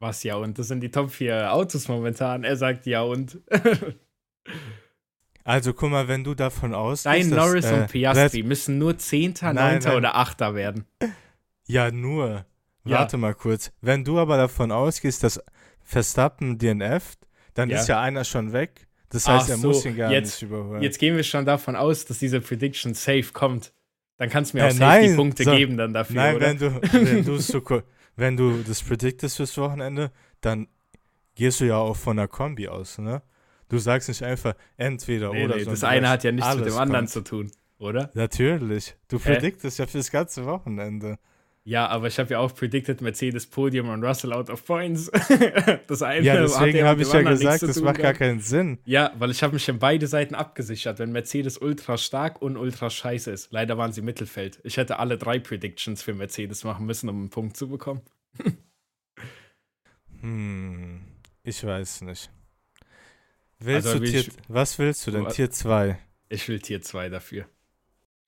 Was 0.00 0.22
ja 0.24 0.34
und? 0.36 0.58
Das 0.58 0.68
sind 0.68 0.80
die 0.80 0.90
Top 0.90 1.10
4 1.10 1.52
Autos 1.52 1.86
momentan. 1.88 2.42
Er 2.44 2.56
sagt 2.56 2.86
ja 2.86 3.02
und. 3.02 3.38
Also 5.44 5.72
guck 5.74 5.90
mal, 5.90 6.06
wenn 6.06 6.22
du 6.22 6.34
davon 6.34 6.72
ausgehst, 6.72 7.06
Dein 7.06 7.30
dass, 7.30 7.38
Norris 7.38 7.64
äh, 7.66 7.74
und 7.74 7.90
Piastri 7.90 8.42
müssen 8.44 8.78
nur 8.78 8.96
Zehnter, 8.98 9.52
Neunter 9.52 9.96
oder 9.96 10.16
Achter 10.16 10.54
werden. 10.54 10.86
Ja, 11.64 11.90
nur. 11.92 12.44
Ja. 12.84 12.98
Warte 12.98 13.16
mal 13.16 13.34
kurz. 13.34 13.70
Wenn 13.80 14.04
du 14.04 14.18
aber 14.18 14.36
davon 14.36 14.72
ausgehst, 14.72 15.22
dass 15.22 15.40
Verstappen 15.80 16.58
DNF, 16.58 17.14
dann 17.54 17.70
Ja. 17.70 17.80
ist 17.80 17.88
ja 17.88 18.00
einer 18.00 18.24
schon 18.24 18.52
weg. 18.52 18.86
Das 19.10 19.26
Ach 19.26 19.38
heißt, 19.40 19.50
er 19.50 19.56
so, 19.58 19.68
muss 19.68 19.84
ihn 19.84 19.96
gar 19.96 20.10
jetzt- 20.10 20.40
nicht 20.40 20.50
überholen. 20.50 20.82
Jetzt 20.82 20.98
gehen 20.98 21.16
wir 21.16 21.22
schon 21.22 21.44
davon 21.44 21.76
aus, 21.76 22.04
dass 22.06 22.18
diese 22.18 22.40
Prediction 22.40 22.94
safe 22.94 23.26
kommt. 23.32 23.72
Dann 24.16 24.30
kannst 24.30 24.52
du 24.52 24.58
mir 24.58 24.64
Äh, 24.64 24.66
auch 24.68 24.70
safe 24.72 25.00
die 25.02 25.06
nein, 25.08 25.16
Punkte 25.16 25.44
so- 25.44 25.50
geben 25.56 25.76
dann 25.76 25.92
dafür, 25.92 26.16
Nein, 26.16 26.36
oder? 26.36 26.46
wenn 26.46 26.58
du, 26.58 26.80
wenn, 26.92 27.24
du 27.24 27.36
so, 27.38 27.62
wenn 28.16 28.36
du 28.36 28.62
das 28.66 28.82
prediktest 28.82 29.36
fürs 29.36 29.56
Wochenende, 29.58 30.10
dann 30.40 30.68
gehst 31.34 31.60
du 31.60 31.64
ja 31.66 31.76
auch 31.76 31.96
von 31.96 32.16
der 32.16 32.28
Kombi 32.28 32.68
aus, 32.68 32.98
ne? 32.98 33.22
Du 33.68 33.78
sagst 33.78 34.08
nicht 34.08 34.22
einfach 34.22 34.54
entweder 34.76 35.32
nee, 35.32 35.44
oder. 35.46 35.56
nee, 35.56 35.64
das 35.64 35.82
eine 35.82 36.08
hat 36.10 36.24
ja 36.24 36.32
nichts 36.32 36.54
mit 36.56 36.66
dem 36.66 36.76
anderen 36.76 37.06
kommt. 37.06 37.10
zu 37.10 37.20
tun, 37.22 37.50
oder? 37.78 38.10
Natürlich. 38.14 38.94
Du 39.08 39.18
prediktest 39.18 39.78
ja 39.78 39.86
fürs 39.86 40.10
ganze 40.10 40.44
Wochenende. 40.44 41.18
Ja, 41.64 41.86
aber 41.86 42.08
ich 42.08 42.18
habe 42.18 42.30
ja 42.32 42.40
auch 42.40 42.52
predicted 42.52 43.00
Mercedes 43.02 43.46
Podium 43.46 43.88
und 43.88 44.02
Russell 44.02 44.32
out 44.32 44.50
of 44.50 44.64
points. 44.64 45.08
das 45.86 46.02
eine 46.02 46.24
Ja, 46.26 46.40
deswegen 46.40 46.82
habe 46.84 47.02
ich 47.02 47.12
ja 47.12 47.22
gesagt, 47.22 47.62
das 47.62 47.80
macht 47.80 47.98
gar 48.00 48.14
keinen 48.14 48.40
Sinn. 48.40 48.78
Ja, 48.84 49.12
weil 49.16 49.30
ich 49.30 49.44
habe 49.44 49.54
mich 49.54 49.68
in 49.68 49.78
beide 49.78 50.08
Seiten 50.08 50.34
abgesichert, 50.34 50.98
wenn 50.98 51.12
Mercedes 51.12 51.58
ultra 51.58 51.98
stark 51.98 52.42
und 52.42 52.56
ultra 52.56 52.90
scheiße 52.90 53.30
ist. 53.30 53.52
Leider 53.52 53.78
waren 53.78 53.92
sie 53.92 54.02
Mittelfeld. 54.02 54.58
Ich 54.64 54.76
hätte 54.76 54.98
alle 54.98 55.18
drei 55.18 55.38
Predictions 55.38 56.02
für 56.02 56.14
Mercedes 56.14 56.64
machen 56.64 56.84
müssen, 56.84 57.08
um 57.08 57.16
einen 57.20 57.30
Punkt 57.30 57.56
zu 57.56 57.68
bekommen. 57.68 58.00
Hm, 60.20 61.00
ich 61.42 61.64
weiß 61.64 62.02
nicht. 62.02 62.30
Willst 63.58 63.88
Also, 63.88 63.98
Tier, 63.98 64.20
ich- 64.20 64.30
was 64.46 64.78
willst 64.78 65.04
du 65.04 65.10
denn? 65.10 65.28
Tier 65.30 65.50
2. 65.50 65.98
Ich 66.28 66.48
will 66.48 66.60
Tier 66.60 66.80
2 66.80 67.08
dafür. 67.08 67.46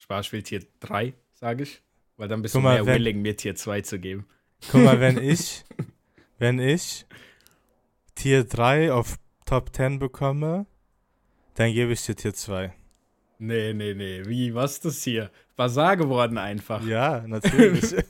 Spaß, 0.01 0.27
ich 0.27 0.33
will 0.33 0.43
Tier 0.43 0.67
3, 0.81 1.15
sage 1.35 1.63
ich. 1.63 1.84
Weil 2.17 2.29
dann 2.29 2.43
bist 2.43 2.55
Guck 2.55 2.63
du 2.63 2.65
mal, 2.65 2.75
mehr 2.77 2.87
wenn- 2.87 2.95
willing, 2.95 3.23
mir 3.23 3.37
Tier 3.37 3.55
2 3.57 3.81
zu 3.83 3.99
geben. 3.99 4.27
Guck 4.71 4.83
mal, 4.85 5.01
wenn 5.01 5.19
ich, 5.23 5.65
wenn 6.39 6.59
ich 6.59 7.07
Tier 8.15 8.45
3 8.45 8.93
auf 8.93 9.17
Top 9.47 9.75
10 9.75 9.99
bekomme, 9.99 10.67
dann 11.55 11.73
gebe 11.73 11.93
ich 11.93 12.03
dir 12.05 12.15
Tier 12.17 12.35
2. 12.35 12.73
Nee, 13.39 13.75
nee, 13.75 13.95
nee. 13.95 14.23
Wie, 14.27 14.55
was 14.55 14.75
ist 14.75 14.85
das 14.85 15.03
hier? 15.03 15.31
Basar 15.57 15.97
geworden 15.97 16.39
einfach. 16.39 16.85
Ja, 16.87 17.25
natürlich. 17.27 17.95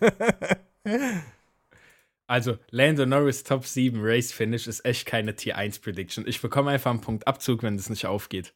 Also, 2.27 2.57
Lando 2.71 3.05
Norris 3.05 3.43
Top 3.45 3.67
7 3.67 3.99
Race 4.03 4.33
Finish 4.33 4.67
ist 4.67 4.85
echt 4.87 5.07
keine 5.07 5.35
Tier 5.37 5.57
1 5.59 5.79
Prediction. 5.81 6.27
Ich 6.27 6.41
bekomme 6.41 6.71
einfach 6.71 6.91
einen 6.91 7.03
Punkt 7.03 7.27
Abzug, 7.27 7.63
wenn 7.63 7.75
es 7.77 7.91
nicht 7.91 8.07
aufgeht. 8.07 8.55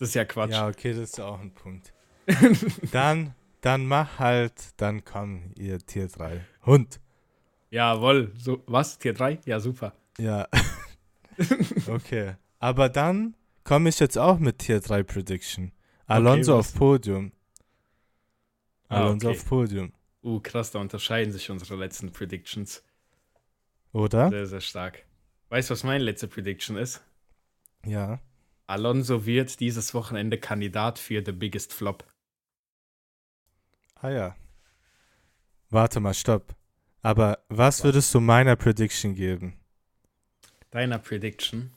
Das 0.00 0.08
ist 0.08 0.14
ja 0.14 0.24
Quatsch. 0.24 0.50
ja, 0.50 0.66
okay, 0.68 0.90
das 0.92 1.10
ist 1.10 1.20
auch 1.20 1.40
ein 1.40 1.52
Punkt. 1.54 1.92
Dann, 2.92 3.34
dann 3.60 3.86
mach 3.86 4.18
halt, 4.18 4.80
dann 4.80 5.04
komm, 5.04 5.52
ihr 5.56 5.78
Tier 5.78 6.08
3. 6.08 6.44
Hund. 6.66 7.00
Jawohl. 7.70 8.32
So, 8.36 8.62
was? 8.66 8.98
Tier 8.98 9.14
3? 9.14 9.40
Ja, 9.44 9.60
super. 9.60 9.94
Ja. 10.18 10.48
okay. 11.88 12.34
Aber 12.58 12.88
dann 12.88 13.34
komme 13.64 13.88
ich 13.88 14.00
jetzt 14.00 14.18
auch 14.18 14.38
mit 14.38 14.58
Tier 14.58 14.80
3 14.80 15.02
Prediction. 15.02 15.72
Alonso 16.06 16.58
was? 16.58 16.72
auf 16.72 16.78
Podium. 16.78 17.32
Ah, 18.88 19.02
Alonso 19.02 19.28
okay. 19.28 19.38
auf 19.38 19.46
Podium. 19.46 19.92
Uh, 20.22 20.40
krass, 20.40 20.70
da 20.70 20.80
unterscheiden 20.80 21.32
sich 21.32 21.50
unsere 21.50 21.76
letzten 21.76 22.12
Predictions. 22.12 22.82
Oder? 23.92 24.28
Sehr, 24.30 24.46
sehr 24.46 24.60
stark. 24.60 25.04
Weißt 25.48 25.70
du, 25.70 25.72
was 25.72 25.84
meine 25.84 26.04
letzte 26.04 26.28
Prediction 26.28 26.76
ist? 26.76 27.02
Ja. 27.84 28.20
Alonso 28.66 29.26
wird 29.26 29.60
dieses 29.60 29.94
Wochenende 29.94 30.38
Kandidat 30.38 30.98
für 30.98 31.22
The 31.24 31.32
Biggest 31.32 31.72
Flop. 31.72 32.04
Ah 34.02 34.10
ja. 34.10 34.36
Warte 35.68 36.00
mal, 36.00 36.14
stopp. 36.14 36.54
Aber 37.02 37.44
was 37.48 37.84
würdest 37.84 38.14
du 38.14 38.20
meiner 38.20 38.56
Prediction 38.56 39.14
geben? 39.14 39.58
Deiner 40.70 40.98
Prediction? 40.98 41.72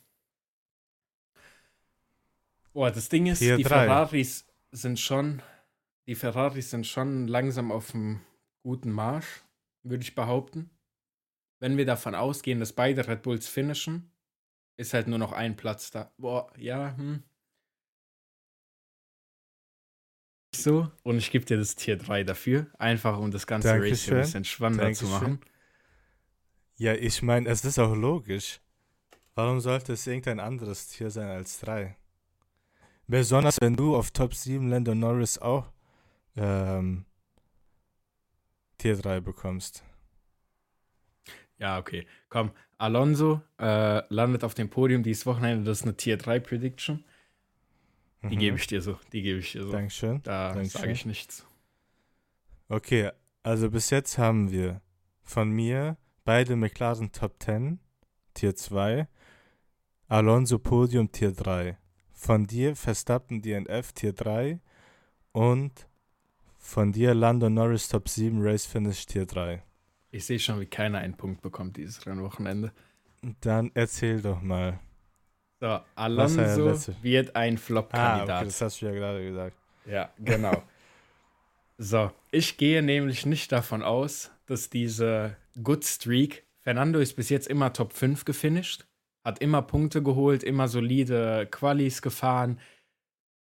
Boah, 2.73 2.91
das 2.91 3.09
Ding 3.09 3.27
ist, 3.27 3.39
Tier 3.39 3.57
die 3.57 3.63
drei. 3.63 3.85
Ferraris 3.85 4.45
sind 4.71 4.99
schon, 4.99 5.41
die 6.07 6.15
Ferraris 6.15 6.71
sind 6.71 6.87
schon 6.87 7.27
langsam 7.27 7.71
auf 7.71 7.91
dem 7.91 8.21
guten 8.63 8.91
Marsch, 8.91 9.43
würde 9.83 10.03
ich 10.03 10.15
behaupten. 10.15 10.69
Wenn 11.59 11.77
wir 11.77 11.85
davon 11.85 12.15
ausgehen, 12.15 12.59
dass 12.59 12.73
beide 12.73 13.07
Red 13.07 13.21
Bulls 13.21 13.47
finishen, 13.47 14.11
ist 14.75 14.93
halt 14.93 15.07
nur 15.07 15.19
noch 15.19 15.33
ein 15.33 15.55
Platz 15.55 15.91
da. 15.91 16.11
Boah, 16.17 16.51
ja, 16.57 16.95
hm. 16.97 17.23
So 20.55 20.91
und 21.03 21.17
ich 21.17 21.31
gebe 21.31 21.45
dir 21.45 21.57
das 21.57 21.75
Tier 21.75 21.97
3 21.97 22.23
dafür, 22.23 22.67
einfach 22.77 23.17
um 23.17 23.31
das 23.31 23.47
ganze 23.47 23.69
Dankeschön. 23.69 23.89
Race 23.89 24.09
ein 24.09 24.21
bisschen 24.21 24.45
spannender 24.45 24.83
Dankeschön. 24.85 25.07
zu 25.07 25.13
machen. 25.13 25.39
Ja, 26.77 26.93
ich 26.93 27.21
meine, 27.21 27.49
es 27.49 27.63
ist 27.63 27.79
auch 27.79 27.95
logisch. 27.95 28.59
Warum 29.35 29.59
sollte 29.59 29.93
es 29.93 30.05
irgendein 30.05 30.39
anderes 30.39 30.87
Tier 30.87 31.09
sein 31.09 31.29
als 31.29 31.59
3? 31.59 31.95
Besonders 33.07 33.57
wenn 33.61 33.75
du 33.75 33.95
auf 33.95 34.11
Top 34.11 34.33
7 34.33 34.69
Lando 34.69 34.95
Norris 34.95 35.37
auch 35.37 35.71
ähm, 36.35 37.05
Tier 38.77 38.95
3 38.95 39.21
bekommst. 39.21 39.83
Ja, 41.57 41.79
okay. 41.79 42.05
Komm, 42.29 42.51
Alonso 42.77 43.41
äh, 43.59 44.01
landet 44.13 44.43
auf 44.43 44.53
dem 44.53 44.69
Podium 44.69 45.03
dieses 45.03 45.25
Wochenende. 45.25 45.63
Das 45.63 45.79
ist 45.79 45.83
eine 45.83 45.95
Tier 45.95 46.17
3 46.17 46.39
Prediction. 46.39 47.03
Die 48.23 48.35
Mhm. 48.35 48.39
gebe 48.39 48.57
ich 48.57 48.67
dir 48.67 48.81
so. 48.81 48.97
Die 49.11 49.21
gebe 49.21 49.39
ich 49.39 49.51
dir 49.51 49.63
so. 49.63 49.71
Dankeschön. 49.71 50.21
Da 50.23 50.63
sage 50.65 50.91
ich 50.91 51.05
nichts. 51.05 51.45
Okay, 52.69 53.11
also 53.43 53.69
bis 53.69 53.89
jetzt 53.89 54.17
haben 54.17 54.51
wir 54.51 54.81
von 55.21 55.49
mir 55.51 55.97
beide 56.25 56.55
McLaren 56.55 57.11
Top 57.11 57.35
10, 57.41 57.79
Tier 58.33 58.55
2, 58.55 59.07
Alonso 60.07 60.59
Podium 60.59 61.11
Tier 61.11 61.31
3. 61.31 61.77
Von 62.11 62.47
dir 62.47 62.75
Verstappen 62.75 63.41
DNF 63.41 63.91
Tier 63.91 64.13
3 64.13 64.59
und 65.33 65.87
von 66.57 66.93
dir 66.93 67.13
Lando 67.13 67.49
Norris 67.49 67.89
Top 67.89 68.07
7 68.07 68.41
Race 68.41 68.65
Finish 68.65 69.05
Tier 69.05 69.25
3. 69.25 69.61
Ich 70.11 70.25
sehe 70.25 70.39
schon, 70.39 70.59
wie 70.61 70.65
keiner 70.67 70.99
einen 70.99 71.15
Punkt 71.17 71.41
bekommt 71.41 71.75
dieses 71.75 72.05
Rennwochenende. 72.05 72.71
Dann 73.41 73.71
erzähl 73.73 74.21
doch 74.21 74.41
mal. 74.41 74.79
So, 75.63 75.79
Alonso 75.95 76.93
wird 77.03 77.37
ein 77.37 77.55
Ah, 77.55 77.57
Flop-Kandidat. 77.57 78.37
okay, 78.37 78.45
das 78.47 78.59
hast 78.59 78.81
du 78.81 78.85
ja 78.87 78.91
gerade 78.91 79.23
gesagt. 79.23 79.55
Ja, 79.85 80.09
genau. 80.19 80.61
so, 81.77 82.11
ich 82.31 82.57
gehe 82.57 82.83
nämlich 82.83 83.25
nicht 83.25 83.49
davon 83.53 83.81
aus, 83.81 84.29
dass 84.45 84.69
diese 84.69 85.37
Good 85.63 85.85
Streak, 85.85 86.43
Fernando 86.59 86.99
ist 86.99 87.13
bis 87.15 87.29
jetzt 87.29 87.47
immer 87.47 87.71
Top 87.71 87.93
5 87.93 88.25
gefinisht, 88.25 88.85
hat 89.23 89.39
immer 89.39 89.61
Punkte 89.61 90.03
geholt, 90.03 90.43
immer 90.43 90.67
solide 90.67 91.47
Qualis 91.49 92.01
gefahren. 92.01 92.59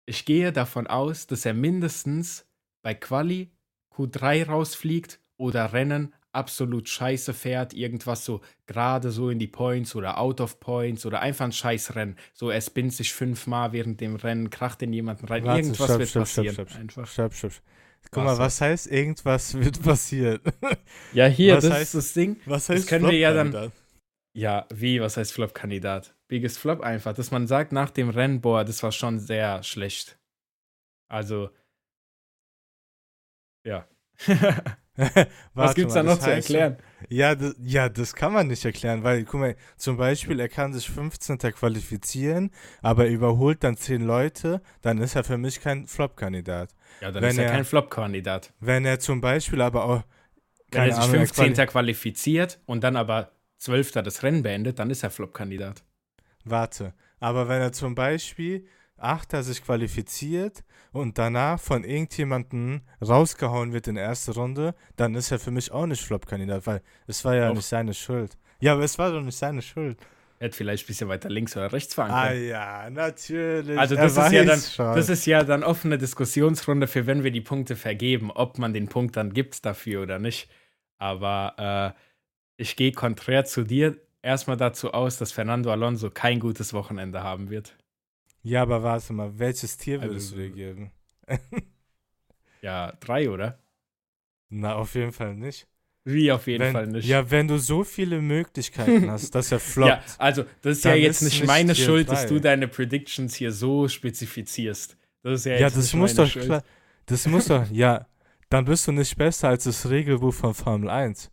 Ich 0.06 0.26
gehe 0.26 0.52
davon 0.52 0.88
aus, 0.88 1.26
dass 1.26 1.46
er 1.46 1.54
mindestens 1.54 2.46
bei 2.82 2.94
Quali 2.96 3.50
Q3 3.96 4.48
rausfliegt 4.48 5.22
oder 5.38 5.72
Rennen 5.72 6.14
absolut 6.34 6.90
scheiße 6.90 7.34
fährt, 7.34 7.74
irgendwas 7.74 8.26
so 8.26 8.42
gerade 8.66 9.12
so 9.12 9.30
in 9.30 9.40
die 9.40 9.48
Points 9.48 9.96
oder 9.96 10.18
out 10.18 10.42
of 10.42 10.60
Points 10.60 11.06
oder 11.06 11.22
einfach 11.22 11.46
ein 11.46 11.52
scheiß 11.52 11.96
Rennen. 11.96 12.18
So, 12.34 12.50
er 12.50 12.60
spinnt 12.62 12.94
sich 12.94 13.14
fünfmal 13.14 13.72
während 13.72 14.02
dem 14.02 14.16
Rennen, 14.16 14.50
kracht 14.50 14.82
in 14.82 14.92
jemanden 14.94 15.26
rein. 15.28 15.44
Warte, 15.46 15.60
Irgendwas 15.62 15.86
stopp, 15.88 16.00
wird 16.00 16.10
stopp, 16.10 16.22
passieren. 16.24 16.54
stopp, 16.54 16.76
einfach. 16.76 17.08
Stopp, 17.08 17.34
stopp. 17.34 17.52
Guck 18.12 18.26
Was 18.26 18.38
mal, 18.38 18.44
was 18.46 18.62
heißt 18.62 18.88
irgendwas 18.88 19.54
wird 19.60 19.82
passieren? 19.82 20.42
Ja, 21.14 21.28
hier, 21.28 21.56
Was 21.56 21.64
das 21.64 21.74
heißt- 21.74 21.82
ist 21.82 21.96
das 21.96 22.14
Ding. 22.14 22.38
Was 22.46 22.68
Das 22.68 22.76
heißt 22.78 22.88
können 22.90 23.06
wir 23.10 23.18
ja 23.18 23.34
dann-? 23.34 23.72
Ja, 24.36 24.66
wie, 24.74 25.00
was 25.00 25.16
heißt 25.18 25.32
Flop-Kandidat? 25.34 26.16
Biggest 26.28 26.58
Flop 26.58 26.82
einfach, 26.82 27.14
dass 27.14 27.30
man 27.30 27.46
sagt 27.48 27.72
nach 27.72 27.92
dem 27.92 28.10
Rennen, 28.10 28.42
boah, 28.42 28.66
das 28.66 28.82
war 28.82 28.92
schon 28.92 29.20
sehr 29.20 29.62
schlecht. 29.64 30.18
Also, 31.08 31.50
ja. 33.66 33.88
was 35.54 35.74
gibt's 35.76 35.96
mal, 35.96 36.04
da 36.04 36.10
noch 36.12 36.20
zu 36.20 36.30
erklären? 36.32 36.78
Ja 37.10 37.34
das, 37.36 37.56
ja, 37.64 37.90
das 37.90 38.14
kann 38.14 38.32
man 38.32 38.48
nicht 38.48 38.64
erklären, 38.64 39.04
weil, 39.04 39.24
guck 39.26 39.40
mal, 39.40 39.56
zum 39.76 39.98
Beispiel, 39.98 40.40
er 40.40 40.50
kann 40.50 40.72
sich 40.74 40.90
15. 40.90 41.38
qualifizieren, 41.38 42.52
aber 42.82 43.06
er 43.06 43.12
überholt 43.12 43.64
dann 43.64 43.76
10 43.76 44.02
Leute, 44.04 44.62
dann 44.82 45.00
ist 45.00 45.16
er 45.16 45.24
für 45.24 45.38
mich 45.38 45.60
kein 45.62 45.88
Flop-Kandidat. 45.88 46.70
Ja, 47.02 47.12
dann 47.12 47.24
wenn 47.24 47.32
ist 47.32 47.38
er 47.40 47.46
er- 47.46 47.52
kein 47.52 47.66
Flop-Kandidat. 47.66 48.54
Wenn 48.60 48.86
er 48.86 49.00
zum 49.00 49.20
Beispiel 49.20 49.62
aber 49.62 49.84
auch, 49.86 50.04
Wenn 50.72 50.82
er 50.84 50.94
sich 50.96 51.04
Ahnung, 51.04 51.16
er 51.16 51.28
15. 51.28 51.54
quali- 51.54 51.68
qualifiziert 51.68 52.60
und 52.66 52.84
dann 52.84 52.96
aber 52.96 53.32
12. 53.58 54.04
das 54.04 54.24
Rennen 54.24 54.44
beendet, 54.44 54.80
dann 54.80 54.90
ist 54.90 55.04
er 55.04 55.10
Flop-Kandidat. 55.10 55.84
warte, 56.46 56.94
aber 57.20 57.48
wenn 57.48 57.62
er 57.62 57.72
zum 57.72 57.96
Beispiel 57.96 58.68
8. 58.98 59.44
sich 59.44 59.64
qualifiziert 59.64 60.64
und 60.92 61.18
danach 61.18 61.60
von 61.60 61.84
irgendjemandem 61.84 62.82
rausgehauen 63.02 63.74
wird 63.74 63.88
in 63.88 63.96
der 63.96 64.06
ersten 64.06 64.32
Runde, 64.32 64.76
dann 64.96 65.16
ist 65.16 65.32
er 65.32 65.40
für 65.40 65.52
mich 65.52 65.72
auch 65.72 65.86
nicht 65.86 66.02
Flop-Kandidat, 66.04 66.66
weil 66.68 66.82
es 67.08 67.26
war 67.26 67.36
ja 67.36 67.48
Doch. 67.50 67.56
nicht 67.56 67.66
seine 67.66 67.94
Schuld. 67.94 68.38
Ja, 68.60 68.74
aber 68.74 68.84
es 68.84 68.98
war 68.98 69.12
doch 69.12 69.22
nicht 69.22 69.38
seine 69.38 69.62
Schuld. 69.62 70.00
Er 70.40 70.48
hätte 70.48 70.58
vielleicht 70.58 70.86
ein 70.86 70.88
bisschen 70.88 71.10
weiter 71.10 71.30
links 71.30 71.56
oder 71.56 71.72
rechts 71.72 71.94
fahren 71.96 72.12
Ah 72.12 72.28
können. 72.30 72.48
ja, 72.48 72.90
natürlich. 72.90 73.78
Also 73.78 73.96
das 73.96 74.18
ist 74.18 74.32
ja 74.32 74.44
dann, 74.44 74.60
schon. 74.60 74.96
das 74.96 75.10
ist 75.10 75.26
ja 75.26 75.44
dann 75.44 75.64
offene 75.64 75.98
Diskussionsrunde 75.98 76.88
für 76.88 77.06
wenn 77.08 77.24
wir 77.24 77.32
die 77.32 77.42
Punkte 77.42 77.76
vergeben, 77.76 78.32
ob 78.32 78.58
man 78.58 78.74
den 78.74 78.88
Punkt 78.88 79.16
dann 79.16 79.34
gibt 79.34 79.66
dafür 79.66 80.04
oder 80.04 80.20
nicht. 80.20 80.50
Aber 80.98 81.94
äh, 81.96 82.00
ich 82.58 82.76
gehe 82.76 82.92
konträr 82.92 83.46
zu 83.46 83.64
dir 83.64 83.98
erstmal 84.22 84.58
dazu 84.58 84.94
aus, 84.94 85.18
dass 85.18 85.32
Fernando 85.32 85.72
Alonso 85.72 86.10
kein 86.10 86.40
gutes 86.40 86.74
Wochenende 86.74 87.24
haben 87.24 87.50
wird. 87.50 87.76
Ja, 88.44 88.62
aber 88.62 88.84
warte 88.84 89.14
mal, 89.14 89.38
welches 89.40 89.78
Tier 89.78 90.02
würdest 90.02 90.32
Also- 90.34 90.36
du 90.36 90.42
dir 90.44 90.50
geben? 90.52 90.92
Ja, 92.62 92.94
drei, 93.02 93.30
oder? 93.30 93.60
Na, 94.50 94.76
auf 94.76 94.96
jeden 94.96 95.12
Fall 95.12 95.36
nicht. 95.36 95.68
Wie 96.06 96.32
auf 96.32 96.48
jeden 96.48 96.64
wenn, 96.64 96.74
Fall 96.74 96.88
nicht. 96.88 97.06
Ja, 97.08 97.30
wenn 97.30 97.48
du 97.48 97.58
so 97.58 97.84
viele 97.84 98.22
Möglichkeiten 98.22 99.10
hast, 99.12 99.36
dass 99.36 99.52
er 99.52 99.60
floppt. 99.74 99.90
Ja, 99.92 100.02
also 100.18 100.44
das 100.62 100.78
ist 100.78 100.86
ja 100.86 100.96
jetzt 100.96 101.22
ist 101.22 101.34
nicht 101.34 101.46
meine 101.46 101.76
Schuld, 101.76 102.10
dass 102.10 102.22
drei. 102.22 102.30
du 102.30 102.40
deine 102.42 102.68
Predictions 102.70 103.36
hier 103.36 103.52
so 103.52 103.88
spezifizierst. 103.88 104.96
Das 105.24 105.40
ist 105.42 105.46
ja, 105.46 105.54
Ja, 105.54 105.60
jetzt 105.60 105.76
das 105.78 105.84
nicht 105.86 105.96
muss 105.96 106.14
meine 106.16 106.26
doch 106.28 106.32
Schuld. 106.34 106.46
klar. 106.46 106.64
Das 107.06 107.28
muss 107.28 107.46
doch, 107.48 107.70
ja. 107.70 108.08
Dann 108.50 108.66
bist 108.66 108.88
du 108.88 108.92
nicht 108.94 109.18
besser 109.18 109.50
als 109.50 109.64
das 109.66 109.90
Regelbuch 109.90 110.34
von 110.34 110.54
Formel 110.54 110.90
1. 110.90 111.32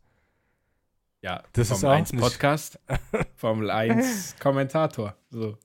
Ja, 1.23 1.45
Das 1.53 1.71
ist 1.71 1.81
Formel 1.81 1.95
auch 1.97 1.99
1 2.01 2.13
nicht- 2.13 2.23
Podcast, 2.23 2.81
Formel 3.37 3.71
1 3.71 4.37
Kommentator. 4.41 5.17
So. 5.31 5.57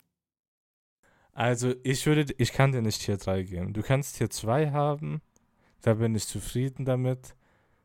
Also, 1.36 1.76
ich 1.84 2.06
würde, 2.06 2.34
ich 2.38 2.54
kann 2.54 2.72
dir 2.72 2.82
nicht 2.82 3.02
Tier 3.02 3.18
3 3.18 3.44
geben. 3.44 3.74
Du 3.74 3.82
kannst 3.84 4.18
Tier 4.18 4.30
2 4.30 4.72
haben. 4.72 5.22
Da 5.82 5.94
bin 5.96 6.16
ich 6.16 6.26
zufrieden 6.28 6.86
damit. 6.86 7.36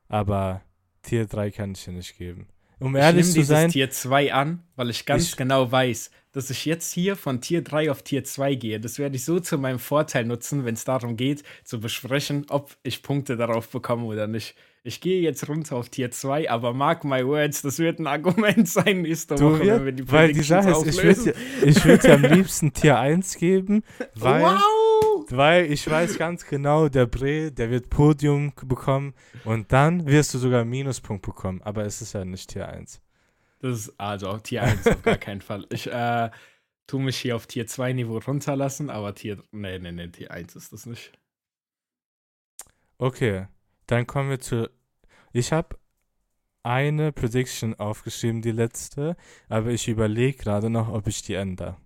Aber 0.08 0.62
Tier 1.02 1.26
3 1.26 1.50
kann 1.50 1.72
ich 1.72 1.84
dir 1.84 1.92
nicht 1.92 2.16
geben. 2.16 2.46
Um 2.78 2.96
Ich 2.96 3.02
ehrlich 3.02 3.26
zu 3.26 3.34
dieses 3.34 3.48
sein, 3.48 3.70
Tier 3.70 3.90
2 3.90 4.32
an, 4.32 4.62
weil 4.76 4.88
ich 4.88 5.04
ganz 5.04 5.24
Ich- 5.30 5.36
genau 5.36 5.70
weiß, 5.70 6.10
dass 6.32 6.48
ich 6.48 6.64
jetzt 6.64 6.92
hier 6.94 7.16
von 7.16 7.40
Tier 7.40 7.62
3 7.62 7.90
auf 7.90 8.02
Tier 8.02 8.24
2 8.24 8.54
gehe. 8.54 8.80
Das 8.80 8.98
werde 8.98 9.16
ich 9.16 9.24
so 9.24 9.38
zu 9.40 9.58
meinem 9.58 9.78
Vorteil 9.80 10.24
nutzen, 10.24 10.64
wenn 10.64 10.74
es 10.74 10.84
darum 10.84 11.16
geht, 11.16 11.42
zu 11.64 11.80
besprechen, 11.80 12.46
ob 12.48 12.76
ich 12.84 13.02
Punkte 13.02 13.36
darauf 13.36 13.68
bekomme 13.68 14.04
oder 14.04 14.26
nicht. 14.28 14.54
Ich 14.82 15.02
gehe 15.02 15.20
jetzt 15.20 15.46
runter 15.46 15.76
auf 15.76 15.90
Tier 15.90 16.10
2, 16.10 16.50
aber 16.50 16.72
mark 16.72 17.04
my 17.04 17.26
words, 17.26 17.60
das 17.60 17.78
wird 17.78 17.98
ein 17.98 18.06
Argument 18.06 18.66
sein 18.68 19.02
nächste 19.02 19.34
du 19.34 19.52
Woche, 19.52 19.66
wenn 19.66 19.84
wir 19.84 19.92
die 19.92 20.10
weil 20.10 20.32
die 20.32 20.42
Sache 20.42 20.70
ist, 20.70 20.86
ich 20.86 21.02
würde 21.02 21.34
ich 21.62 21.84
würd 21.84 22.06
am 22.06 22.22
liebsten 22.34 22.72
Tier 22.72 22.98
1 22.98 23.36
geben, 23.36 23.84
weil, 24.14 24.42
wow! 24.42 25.26
weil 25.28 25.70
ich 25.70 25.88
weiß 25.88 26.16
ganz 26.16 26.46
genau, 26.46 26.88
der 26.88 27.04
Bre, 27.04 27.52
der 27.52 27.70
wird 27.70 27.90
Podium 27.90 28.54
bekommen 28.64 29.12
und 29.44 29.70
dann 29.70 30.06
wirst 30.06 30.32
du 30.32 30.38
sogar 30.38 30.62
einen 30.62 30.70
Minuspunkt 30.70 31.26
bekommen. 31.26 31.60
Aber 31.62 31.84
es 31.84 32.00
ist 32.00 32.14
ja 32.14 32.24
nicht 32.24 32.48
Tier 32.48 32.66
1. 32.66 33.02
Das 33.58 33.78
ist 33.78 34.00
also 34.00 34.28
auf 34.28 34.42
Tier 34.42 34.62
1 34.62 34.86
auf 34.86 35.02
gar 35.02 35.18
keinen 35.18 35.42
Fall. 35.42 35.66
Ich 35.68 35.88
äh, 35.88 36.30
tue 36.86 37.02
mich 37.02 37.18
hier 37.18 37.36
auf 37.36 37.46
Tier 37.46 37.66
2 37.66 37.92
Niveau 37.92 38.16
runterlassen, 38.16 38.88
aber 38.88 39.14
Tier. 39.14 39.44
Nee, 39.52 39.78
nee, 39.78 39.92
nee, 39.92 40.08
Tier 40.08 40.30
1 40.30 40.56
ist 40.56 40.72
das 40.72 40.86
nicht. 40.86 41.12
Okay, 42.96 43.46
dann 43.90 44.06
kommen 44.06 44.30
wir 44.30 44.40
zu. 44.40 44.70
Ich 45.32 45.52
habe 45.52 45.76
eine 46.62 47.12
Prediction 47.12 47.74
aufgeschrieben, 47.74 48.42
die 48.42 48.52
letzte, 48.52 49.16
aber 49.48 49.70
ich 49.70 49.88
überlege 49.88 50.36
gerade 50.36 50.70
noch, 50.70 50.88
ob 50.88 51.06
ich 51.06 51.22
die 51.22 51.34
ändere. 51.34 51.76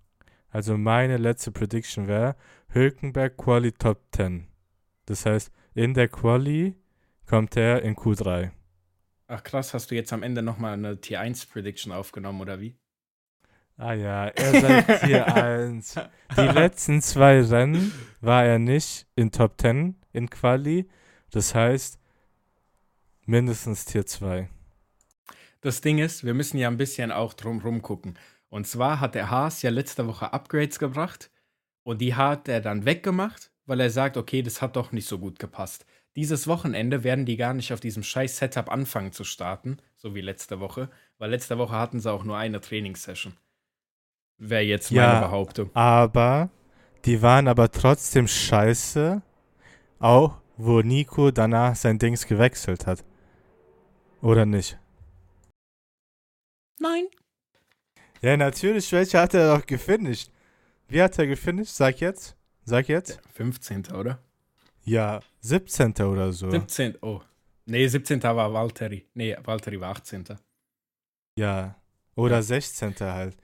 Also 0.48 0.76
meine 0.76 1.16
letzte 1.16 1.50
Prediction 1.50 2.06
wäre 2.06 2.36
Hülkenberg 2.68 3.36
Quali 3.36 3.72
Top 3.72 4.02
10. 4.14 4.46
Das 5.06 5.26
heißt, 5.26 5.50
in 5.74 5.94
der 5.94 6.08
Quali 6.08 6.76
kommt 7.26 7.56
er 7.56 7.82
in 7.82 7.96
Q3. 7.96 8.50
Ach 9.26 9.42
krass, 9.42 9.74
hast 9.74 9.90
du 9.90 9.94
jetzt 9.94 10.12
am 10.12 10.22
Ende 10.22 10.42
nochmal 10.42 10.74
eine 10.74 11.00
Tier 11.00 11.20
1 11.20 11.46
Prediction 11.46 11.92
aufgenommen 11.92 12.40
oder 12.40 12.60
wie? 12.60 12.76
Ah 13.76 13.94
ja, 13.94 14.26
er 14.26 14.60
sagt 14.60 15.00
Tier 15.04 15.34
1. 15.34 15.94
Die 16.36 16.40
letzten 16.42 17.02
zwei 17.02 17.40
Rennen 17.40 17.92
war 18.20 18.44
er 18.44 18.58
nicht 18.58 19.06
in 19.16 19.32
Top 19.32 19.60
10 19.60 19.96
in 20.12 20.30
Quali. 20.30 20.88
Das 21.34 21.52
heißt, 21.52 21.98
mindestens 23.26 23.84
Tier 23.84 24.06
2. 24.06 24.48
Das 25.62 25.80
Ding 25.80 25.98
ist, 25.98 26.22
wir 26.22 26.32
müssen 26.32 26.58
ja 26.58 26.68
ein 26.68 26.76
bisschen 26.76 27.10
auch 27.10 27.34
drumrum 27.34 27.82
gucken. 27.82 28.16
Und 28.50 28.68
zwar 28.68 29.00
hat 29.00 29.16
der 29.16 29.30
Haas 29.30 29.60
ja 29.62 29.70
letzte 29.70 30.06
Woche 30.06 30.32
Upgrades 30.32 30.78
gebracht 30.78 31.32
und 31.82 32.00
die 32.00 32.14
hat 32.14 32.46
er 32.48 32.60
dann 32.60 32.84
weggemacht, 32.84 33.50
weil 33.66 33.80
er 33.80 33.90
sagt, 33.90 34.16
okay, 34.16 34.42
das 34.42 34.62
hat 34.62 34.76
doch 34.76 34.92
nicht 34.92 35.08
so 35.08 35.18
gut 35.18 35.40
gepasst. 35.40 35.86
Dieses 36.14 36.46
Wochenende 36.46 37.02
werden 37.02 37.26
die 37.26 37.36
gar 37.36 37.52
nicht 37.52 37.72
auf 37.72 37.80
diesem 37.80 38.04
scheiß 38.04 38.36
Setup 38.36 38.70
anfangen 38.70 39.10
zu 39.10 39.24
starten, 39.24 39.78
so 39.96 40.14
wie 40.14 40.20
letzte 40.20 40.60
Woche, 40.60 40.88
weil 41.18 41.30
letzte 41.30 41.58
Woche 41.58 41.74
hatten 41.76 41.98
sie 41.98 42.12
auch 42.12 42.22
nur 42.22 42.36
eine 42.36 42.60
Trainingssession. 42.60 43.34
Wäre 44.38 44.62
jetzt 44.62 44.92
meine 44.92 45.14
Ja. 45.14 45.20
Behauptung. 45.20 45.74
Aber 45.74 46.50
die 47.06 47.22
waren 47.22 47.48
aber 47.48 47.72
trotzdem 47.72 48.28
scheiße 48.28 49.20
auch, 49.98 50.43
wo 50.56 50.80
Nico 50.82 51.30
danach 51.30 51.76
sein 51.76 51.98
Dings 51.98 52.26
gewechselt 52.26 52.86
hat. 52.86 53.04
Oder 54.22 54.46
nicht? 54.46 54.78
Nein. 56.78 57.06
Ja, 58.20 58.36
natürlich, 58.36 58.90
welche 58.92 59.18
hat 59.20 59.34
er 59.34 59.56
doch 59.56 59.66
gefinisht? 59.66 60.30
Wie 60.88 61.02
hat 61.02 61.18
er 61.18 61.26
gefinisht? 61.26 61.74
Sag 61.74 62.00
jetzt. 62.00 62.36
Sag 62.64 62.88
jetzt. 62.88 63.20
15. 63.34 63.92
oder? 63.92 64.18
Ja, 64.84 65.20
17. 65.40 65.92
oder 66.02 66.32
so. 66.32 66.50
17. 66.50 66.96
Oh. 67.02 67.20
Nee, 67.66 67.86
17. 67.86 68.22
war 68.22 68.52
Valtteri. 68.52 69.06
Nee, 69.14 69.36
Valtteri 69.42 69.80
war 69.80 69.90
18. 69.90 70.24
Ja. 71.38 71.76
Oder 72.16 72.42
16. 72.42 72.94
halt. 73.00 73.36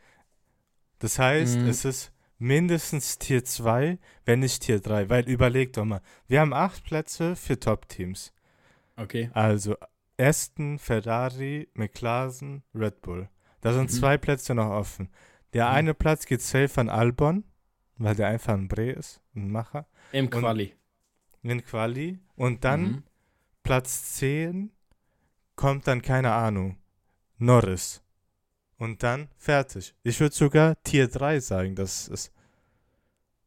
Das 0.99 1.19
heißt, 1.19 1.59
Mhm. 1.59 1.69
es 1.69 1.85
ist 1.85 2.12
mindestens 2.40 3.18
Tier 3.18 3.44
2, 3.44 3.99
wenn 4.25 4.40
nicht 4.40 4.62
Tier 4.62 4.80
3. 4.80 5.09
Weil 5.09 5.28
überleg 5.28 5.73
doch 5.75 5.85
mal, 5.85 6.00
wir 6.26 6.40
haben 6.40 6.52
acht 6.52 6.82
Plätze 6.82 7.37
für 7.37 7.61
Top-Teams. 7.61 8.32
Okay. 8.97 9.30
Also 9.35 9.76
Aston, 10.18 10.78
Ferrari, 10.78 11.68
McLaren, 11.75 12.62
Red 12.75 13.00
Bull. 13.02 13.28
Da 13.61 13.73
sind 13.73 13.85
Mhm. 13.85 13.94
zwei 13.94 14.18
Plätze 14.18 14.54
noch 14.54 14.70
offen. 14.70 15.09
Der 15.52 15.66
Mhm. 15.68 15.75
eine 15.75 15.94
Platz 15.94 16.26
geht 16.26 16.42
safe 16.42 16.80
an 16.80 16.88
Albon, 16.88 17.44
weil 17.99 18.14
der 18.16 18.28
einfach 18.28 18.54
ein 18.54 18.68
Bre 18.68 18.90
ist, 18.90 19.20
ein 19.37 19.50
Macher. 19.50 19.87
Im 20.12 20.25
Und- 20.26 20.30
Quali. 20.32 20.75
In 21.42 21.62
Quali. 21.64 22.18
Und 22.37 22.64
dann 22.64 22.82
Mhm. 22.82 23.02
Platz 23.62 24.14
10 24.14 24.70
kommt 25.56 25.87
dann, 25.87 26.00
keine 26.02 26.32
Ahnung, 26.32 26.78
Norris. 27.38 28.02
Und 28.80 29.02
dann 29.02 29.28
fertig. 29.37 29.94
Ich 30.02 30.18
würde 30.20 30.34
sogar 30.34 30.82
Tier 30.84 31.06
3 31.06 31.40
sagen, 31.40 31.75
das 31.75 32.08
ist. 32.08 32.32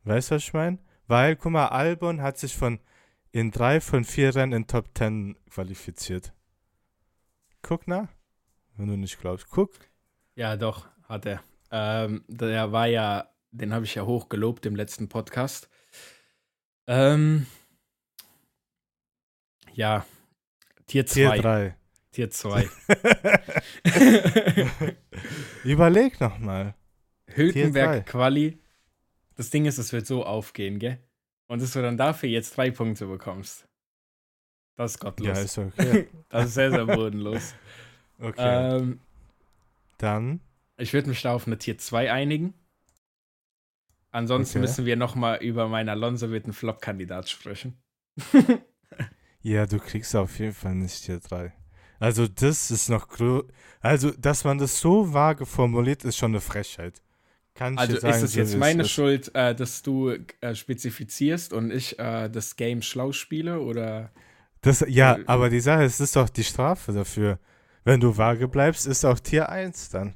Weißt 0.03 0.29
du, 0.29 0.35
was 0.35 0.43
ich 0.43 0.53
meine? 0.53 0.77
Weil, 1.07 1.35
guck 1.35 1.51
mal, 1.51 1.69
Albon 1.69 2.21
hat 2.21 2.37
sich 2.37 2.55
von 2.55 2.79
in 3.31 3.49
drei 3.49 3.81
von 3.81 4.03
vier 4.03 4.35
Rennen 4.35 4.53
in 4.53 4.67
Top 4.67 4.89
10 4.95 5.35
qualifiziert. 5.49 6.33
Guck 7.63 7.87
nach, 7.87 8.09
wenn 8.77 8.87
du 8.87 8.95
nicht 8.95 9.19
glaubst. 9.19 9.49
Guck. 9.49 9.71
Ja, 10.35 10.55
doch, 10.55 10.87
hat 11.09 11.25
er. 11.25 11.41
Ähm, 11.71 12.23
der 12.27 12.71
war 12.71 12.85
ja, 12.85 13.27
den 13.49 13.73
habe 13.73 13.85
ich 13.85 13.95
ja 13.95 14.05
hoch 14.05 14.29
gelobt 14.29 14.67
im 14.67 14.75
letzten 14.75 15.09
Podcast. 15.09 15.67
Ähm, 16.85 17.47
ja, 19.73 20.05
Tier 20.85 21.07
Tier 21.07 21.29
2. 21.29 21.37
3. 21.39 21.75
Tier 22.13 22.29
2. 22.29 22.69
Überleg 25.63 26.19
nochmal. 26.21 26.75
Hülkenberg 27.27 28.05
Quali. 28.05 28.59
Das 29.35 29.49
Ding 29.49 29.65
ist, 29.65 29.79
es 29.79 29.91
wird 29.93 30.05
so 30.05 30.23
aufgehen, 30.23 30.79
gell? 30.79 30.99
Und 31.47 31.61
dass 31.61 31.73
du 31.73 31.81
dann 31.81 31.97
dafür 31.97 32.29
jetzt 32.29 32.55
drei 32.55 32.71
Punkte 32.71 33.07
bekommst. 33.07 33.67
Das 34.75 34.93
ist 34.93 34.99
gottlos. 34.99 35.27
Ja, 35.27 35.43
ist 35.43 35.57
okay. 35.57 36.07
das 36.29 36.45
ist 36.45 36.53
sehr, 36.53 36.71
sehr 36.71 36.85
bodenlos. 36.85 37.55
Okay. 38.19 38.77
ähm, 38.77 38.99
dann. 39.97 40.39
ich 40.77 40.93
würde 40.93 41.09
mich 41.09 41.21
da 41.21 41.33
auf 41.33 41.47
eine 41.47 41.57
Tier 41.57 41.77
2 41.77 42.11
einigen. 42.11 42.53
Ansonsten 44.11 44.59
Okay. 44.59 44.67
müssen 44.67 44.85
wir 44.85 44.95
nochmal 44.95 45.39
über 45.43 45.67
meinen 45.67 45.89
Alonso 45.89 46.29
wird 46.29 46.47
ein 46.47 46.53
Flop-Kandidat 46.53 47.29
sprechen. 47.29 47.81
Ja, 49.45 49.65
du 49.65 49.77
kriegst 49.77 50.15
auf 50.15 50.39
jeden 50.39 50.53
Fall 50.53 50.73
nicht 50.73 51.03
Tier 51.03 51.19
3. 51.19 51.51
Also 52.03 52.27
das 52.27 52.69
ist 52.69 52.89
noch 52.89 53.07
Also, 53.79 54.11
dass 54.11 54.43
man 54.43 54.57
das 54.57 54.77
so 54.77 55.13
vage 55.13 55.45
formuliert, 55.45 56.03
ist 56.03 56.17
schon 56.17 56.31
eine 56.31 56.41
Frechheit. 56.41 57.01
Kann 57.53 57.77
Also 57.77 57.97
sagen, 57.97 58.13
ist 58.13 58.23
es 58.23 58.35
jetzt 58.35 58.57
meine 58.57 58.81
ist. 58.81 58.91
Schuld, 58.91 59.33
äh, 59.33 59.55
dass 59.55 59.83
du 59.83 60.09
äh, 60.41 60.53
spezifizierst 60.53 61.53
und 61.53 61.71
ich 61.71 61.97
äh, 61.99 62.27
das 62.27 62.57
Game 62.57 62.81
schlau 62.81 63.13
spiele? 63.13 63.61
Oder 63.61 64.11
Das, 64.59 64.83
ja, 64.85 65.17
aber 65.27 65.49
die 65.49 65.61
Sache 65.61 65.85
ist, 65.85 65.93
es 65.93 66.09
ist 66.09 66.17
doch 66.17 66.27
die 66.27 66.43
Strafe 66.43 66.91
dafür. 66.91 67.39
Wenn 67.85 68.01
du 68.01 68.17
vage 68.17 68.49
bleibst, 68.49 68.85
ist 68.85 69.05
auch 69.05 69.19
Tier 69.19 69.47
1 69.47 69.91
dann. 69.91 70.13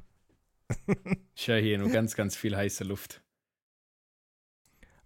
ich 1.34 1.48
höre 1.48 1.60
hier 1.60 1.78
nur 1.78 1.88
ganz, 1.88 2.14
ganz 2.14 2.36
viel 2.36 2.54
heiße 2.54 2.84
Luft. 2.84 3.22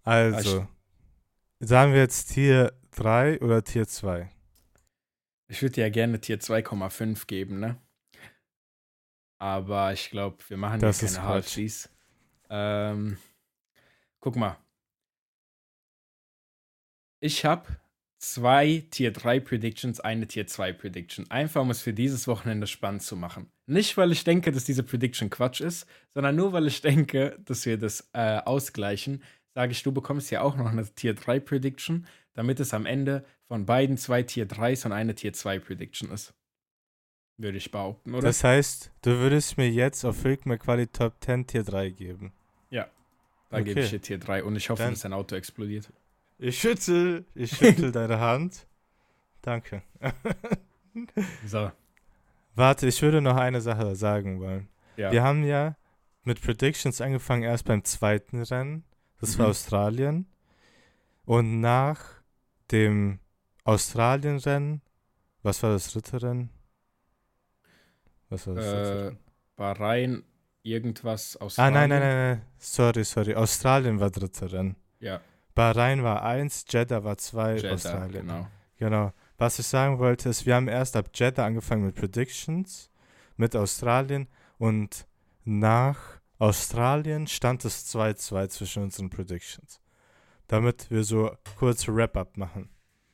Also, 0.01 0.67
sagen 1.61 1.93
wir 1.93 2.01
jetzt 2.01 2.33
Tier 2.33 2.73
3 2.91 3.39
oder 3.39 3.63
Tier 3.63 3.87
2? 3.87 4.29
Ich 5.53 5.61
würde 5.61 5.81
ja 5.81 5.89
gerne 5.89 6.19
Tier 6.19 6.39
2,5 6.39 7.27
geben, 7.27 7.59
ne? 7.59 7.77
Aber 9.39 9.93
ich 9.93 10.09
glaube, 10.09 10.37
wir 10.47 10.57
machen 10.57 10.79
Das 10.79 11.01
hier 11.01 11.09
keine 11.09 11.19
Quatsch. 11.19 11.27
Halfsies. 11.27 11.89
Ähm, 12.49 13.19
guck 14.19 14.35
mal. 14.35 14.57
Ich 17.19 17.45
habe 17.45 17.67
zwei 18.17 18.83
Tier 18.89 19.13
3 19.13 19.41
Predictions, 19.41 19.99
eine 19.99 20.27
Tier 20.27 20.47
2 20.47 20.73
Prediction. 20.73 21.29
Einfach 21.29 21.61
um 21.61 21.69
es 21.69 21.83
für 21.83 21.93
dieses 21.93 22.27
Wochenende 22.27 22.65
spannend 22.65 23.03
zu 23.03 23.15
machen. 23.15 23.51
Nicht, 23.67 23.95
weil 23.95 24.11
ich 24.11 24.23
denke, 24.23 24.51
dass 24.51 24.65
diese 24.65 24.81
Prediction 24.81 25.29
Quatsch 25.29 25.61
ist, 25.61 25.85
sondern 26.15 26.35
nur, 26.35 26.51
weil 26.53 26.65
ich 26.65 26.81
denke, 26.81 27.37
dass 27.45 27.67
wir 27.67 27.77
das 27.77 28.09
äh, 28.13 28.39
ausgleichen. 28.39 29.21
Sage 29.53 29.73
ich, 29.73 29.83
du 29.83 29.91
bekommst 29.91 30.31
ja 30.31 30.41
auch 30.41 30.55
noch 30.57 30.71
eine 30.71 30.83
Tier 30.95 31.13
3 31.13 31.39
Prediction, 31.39 32.07
damit 32.33 32.59
es 32.59 32.73
am 32.73 32.87
Ende 32.87 33.23
von 33.53 33.67
beiden 33.67 33.97
zwei 33.97 34.23
Tier 34.23 34.47
3s 34.47 34.83
und 34.87 34.93
eine 34.93 35.13
Tier 35.13 35.31
2 35.31 35.59
Prediction 35.59 36.09
ist. 36.09 36.33
Würde 37.37 37.59
ich 37.59 37.69
behaupten, 37.69 38.15
oder? 38.15 38.23
Das 38.25 38.43
heißt, 38.43 38.91
du 39.03 39.11
würdest 39.19 39.59
mir 39.59 39.69
jetzt 39.69 40.03
auf 40.05 40.23
Hülkenberg 40.23 40.61
Quali 40.61 40.87
Top 40.87 41.13
10 41.23 41.45
Tier 41.45 41.63
3 41.63 41.91
geben. 41.91 42.33
da 42.71 43.59
gebe 43.61 43.69
okay. 43.71 43.79
ich 43.81 43.89
dir 43.91 44.01
Tier 44.01 44.17
3 44.17 44.43
und 44.43 44.55
ich 44.55 44.71
hoffe, 44.71 44.81
Dann- 44.81 44.93
dass 44.93 45.01
dein 45.01 45.13
Auto 45.13 45.35
explodiert. 45.35 45.93
Ich 46.39 46.57
schüttel, 46.59 47.25
ich 47.35 47.55
schüttel 47.55 47.91
deine 47.99 48.19
Hand. 48.19 48.65
Danke. 49.43 49.83
So, 51.45 51.71
Warte, 52.55 52.87
ich 52.87 52.99
würde 53.03 53.21
noch 53.21 53.37
eine 53.37 53.61
Sache 53.61 53.95
sagen 53.95 54.39
wollen. 54.39 54.67
ja. 54.97 55.11
Wir 55.11 55.21
haben 55.21 55.43
ja 55.43 55.75
mit 56.23 56.41
Predictions 56.41 57.01
angefangen 57.01 57.43
erst 57.43 57.65
beim 57.65 57.83
zweiten 57.83 58.41
Rennen. 58.41 58.83
Das 59.19 59.37
war 59.37 59.45
Mhm. 59.45 59.49
Australien. 59.51 60.25
Und 61.25 61.61
nach 61.61 62.15
dem 62.71 63.19
Australien-Rennen, 63.65 64.81
was 65.41 65.61
war 65.63 65.71
das 65.71 65.91
dritte 65.91 66.21
Rennen? 66.21 66.49
Was 68.29 68.47
war 68.47 68.55
das 68.55 68.65
dritte 68.65 68.77
äh, 68.89 69.03
Rennen? 69.05 69.19
Bahrain, 69.55 70.23
irgendwas 70.63 71.37
aus 71.37 71.59
Ah, 71.59 71.69
nein, 71.69 71.89
nein, 71.89 71.99
nein, 72.01 72.15
nein. 72.15 72.41
Sorry, 72.57 73.03
sorry. 73.03 73.35
Australien 73.35 73.99
war 73.99 74.09
dritte 74.09 74.51
Rennen. 74.51 74.75
Ja, 74.99 75.21
Bahrain 75.55 76.01
war 76.03 76.23
eins, 76.23 76.65
Jeddah 76.67 77.03
war 77.03 77.17
zwei, 77.17 77.55
Jeddah, 77.55 77.73
Australien. 77.73 78.25
genau. 78.25 78.47
Genau. 78.77 79.13
Was 79.37 79.59
ich 79.59 79.67
sagen 79.67 79.99
wollte, 79.99 80.29
ist, 80.29 80.45
wir 80.45 80.55
haben 80.55 80.67
erst 80.67 80.95
ab 80.95 81.09
Jeddah 81.13 81.45
angefangen 81.45 81.85
mit 81.85 81.95
Predictions, 81.95 82.89
mit 83.37 83.55
Australien 83.55 84.27
und 84.57 85.05
nach 85.43 86.19
Australien 86.39 87.27
stand 87.27 87.63
es 87.65 87.93
2-2 87.95 88.47
zwischen 88.49 88.83
unseren 88.83 89.09
Predictions. 89.09 89.79
Damit 90.47 90.89
wir 90.89 91.03
so 91.03 91.31
kurz 91.57 91.87
Wrap-up 91.87 92.35
machen. 92.37 92.69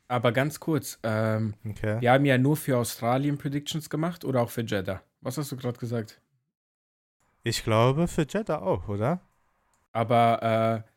Aber 0.09 0.31
ganz 0.31 0.59
kurz, 0.59 0.99
ähm, 1.03 1.53
Okay? 1.65 2.01
wir 2.01 2.11
haben 2.11 2.25
ja 2.25 2.37
nur 2.37 2.57
für 2.57 2.77
Australien 2.77 3.37
Predictions 3.37 3.89
gemacht 3.89 4.25
oder 4.25 4.41
auch 4.41 4.49
für 4.49 4.63
Jeddah? 4.63 5.01
Was 5.21 5.37
hast 5.37 5.51
du 5.51 5.55
gerade 5.55 5.77
gesagt? 5.79 6.19
Ich 7.43 7.63
glaube 7.63 8.07
für 8.07 8.25
Jeddah 8.27 8.61
auch, 8.61 8.87
oder? 8.89 9.21
Aber 9.91 10.83
äh, 10.85 10.89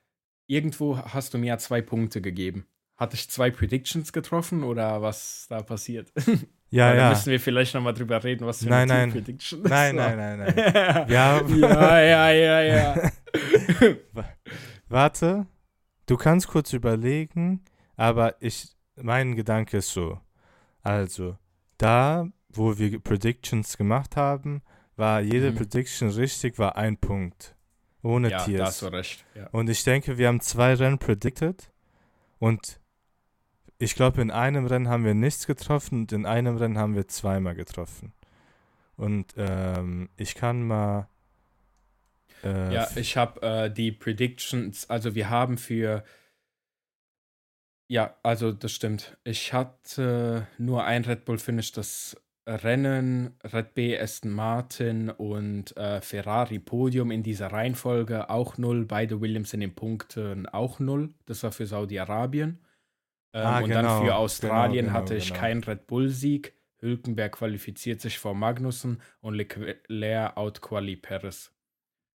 irgendwo 0.46 0.96
hast 0.98 1.34
du 1.34 1.38
mir 1.38 1.46
ja 1.48 1.58
zwei 1.58 1.82
Punkte 1.82 2.20
gegeben. 2.22 2.66
Hatte 2.96 3.14
ich 3.16 3.28
zwei 3.30 3.50
Predictions 3.50 4.12
getroffen 4.12 4.64
oder 4.64 5.02
was 5.02 5.46
da 5.48 5.62
passiert? 5.62 6.10
Ja, 6.74 6.86
Weil 6.88 6.96
Da 6.96 7.02
ja. 7.02 7.08
müssen 7.10 7.30
wir 7.30 7.38
vielleicht 7.38 7.74
nochmal 7.74 7.92
drüber 7.92 8.24
reden, 8.24 8.46
was 8.46 8.62
für 8.62 8.70
Nein, 8.70 8.90
eine 8.90 9.00
nein. 9.00 9.12
Team-Prediction 9.12 9.62
das 9.62 9.70
Nein, 9.70 9.94
war. 9.98 10.16
nein, 10.16 10.38
nein, 10.38 10.54
nein. 10.56 11.06
Ja. 11.10 11.42
ja, 11.46 12.00
ja, 12.00 12.30
ja, 12.30 12.60
ja. 12.62 13.10
Warte, 14.88 15.46
du 16.06 16.16
kannst 16.16 16.48
kurz 16.48 16.72
überlegen, 16.72 17.62
aber 17.96 18.36
ich, 18.40 18.68
mein 18.96 19.34
Gedanke 19.36 19.78
ist 19.78 19.90
so. 19.92 20.20
Also, 20.82 21.36
da, 21.78 22.26
wo 22.50 22.78
wir 22.78 23.00
Predictions 23.00 23.76
gemacht 23.76 24.16
haben, 24.16 24.62
war 24.96 25.20
jede 25.20 25.52
Mhm. 25.52 25.56
Prediction 25.56 26.10
richtig, 26.10 26.58
war 26.58 26.76
ein 26.76 26.96
Punkt. 26.98 27.54
Ohne 28.02 28.30
ja, 28.30 28.38
da 28.38 28.44
Tiers. 28.44 28.66
hast 28.68 28.82
du 28.82 28.86
recht. 28.86 29.24
Ja. 29.34 29.46
Und 29.52 29.70
ich 29.70 29.84
denke, 29.84 30.18
wir 30.18 30.28
haben 30.28 30.40
zwei 30.40 30.74
Rennen 30.74 30.98
predicted 30.98 31.70
und 32.38 32.80
ich 33.78 33.94
glaube, 33.94 34.20
in 34.22 34.30
einem 34.30 34.66
Rennen 34.66 34.88
haben 34.88 35.04
wir 35.04 35.14
nichts 35.14 35.46
getroffen 35.46 36.02
und 36.02 36.12
in 36.12 36.26
einem 36.26 36.56
Rennen 36.56 36.78
haben 36.78 36.94
wir 36.94 37.08
zweimal 37.08 37.54
getroffen. 37.54 38.12
Und 38.96 39.34
ähm, 39.36 40.08
ich 40.16 40.34
kann 40.34 40.66
mal. 40.66 41.08
Äh, 42.44 42.74
Ja, 42.74 42.88
ich 42.96 43.16
habe 43.16 43.40
äh, 43.42 43.70
die 43.72 43.90
Predictions, 43.92 44.88
also 44.90 45.14
wir 45.14 45.30
haben 45.30 45.58
für. 45.58 46.04
Ja, 47.92 48.16
also 48.22 48.52
das 48.52 48.72
stimmt. 48.72 49.18
Ich 49.22 49.52
hatte 49.52 50.46
nur 50.56 50.84
ein 50.84 51.04
Red 51.04 51.26
Bull 51.26 51.36
Finish, 51.36 51.72
das 51.72 52.16
Rennen, 52.46 53.36
Red 53.44 53.74
B, 53.74 53.98
Aston 53.98 54.30
Martin 54.30 55.10
und 55.10 55.76
äh, 55.76 56.00
Ferrari 56.00 56.58
Podium 56.58 57.10
in 57.10 57.22
dieser 57.22 57.48
Reihenfolge 57.48 58.30
auch 58.30 58.56
null. 58.56 58.86
Beide 58.86 59.20
Williams 59.20 59.52
in 59.52 59.60
den 59.60 59.74
Punkten 59.74 60.46
auch 60.46 60.78
null. 60.78 61.12
Das 61.26 61.42
war 61.42 61.52
für 61.52 61.66
Saudi-Arabien. 61.66 62.60
Ähm, 63.34 63.46
Ah, 63.46 63.58
und 63.58 63.68
genau, 63.68 63.82
dann 63.82 63.98
für 63.98 64.04
genau, 64.06 64.16
Australien 64.16 64.86
genau, 64.86 64.98
hatte 64.98 65.14
ich 65.14 65.28
genau. 65.28 65.40
keinen 65.40 65.62
Red 65.62 65.86
Bull-Sieg. 65.86 66.54
Hülkenberg 66.78 67.32
qualifiziert 67.32 68.00
sich 68.00 68.18
vor 68.18 68.34
Magnussen 68.34 69.02
und 69.20 69.34
Leclerc 69.34 70.34
outquali 70.38 70.96
Perez. 70.96 71.52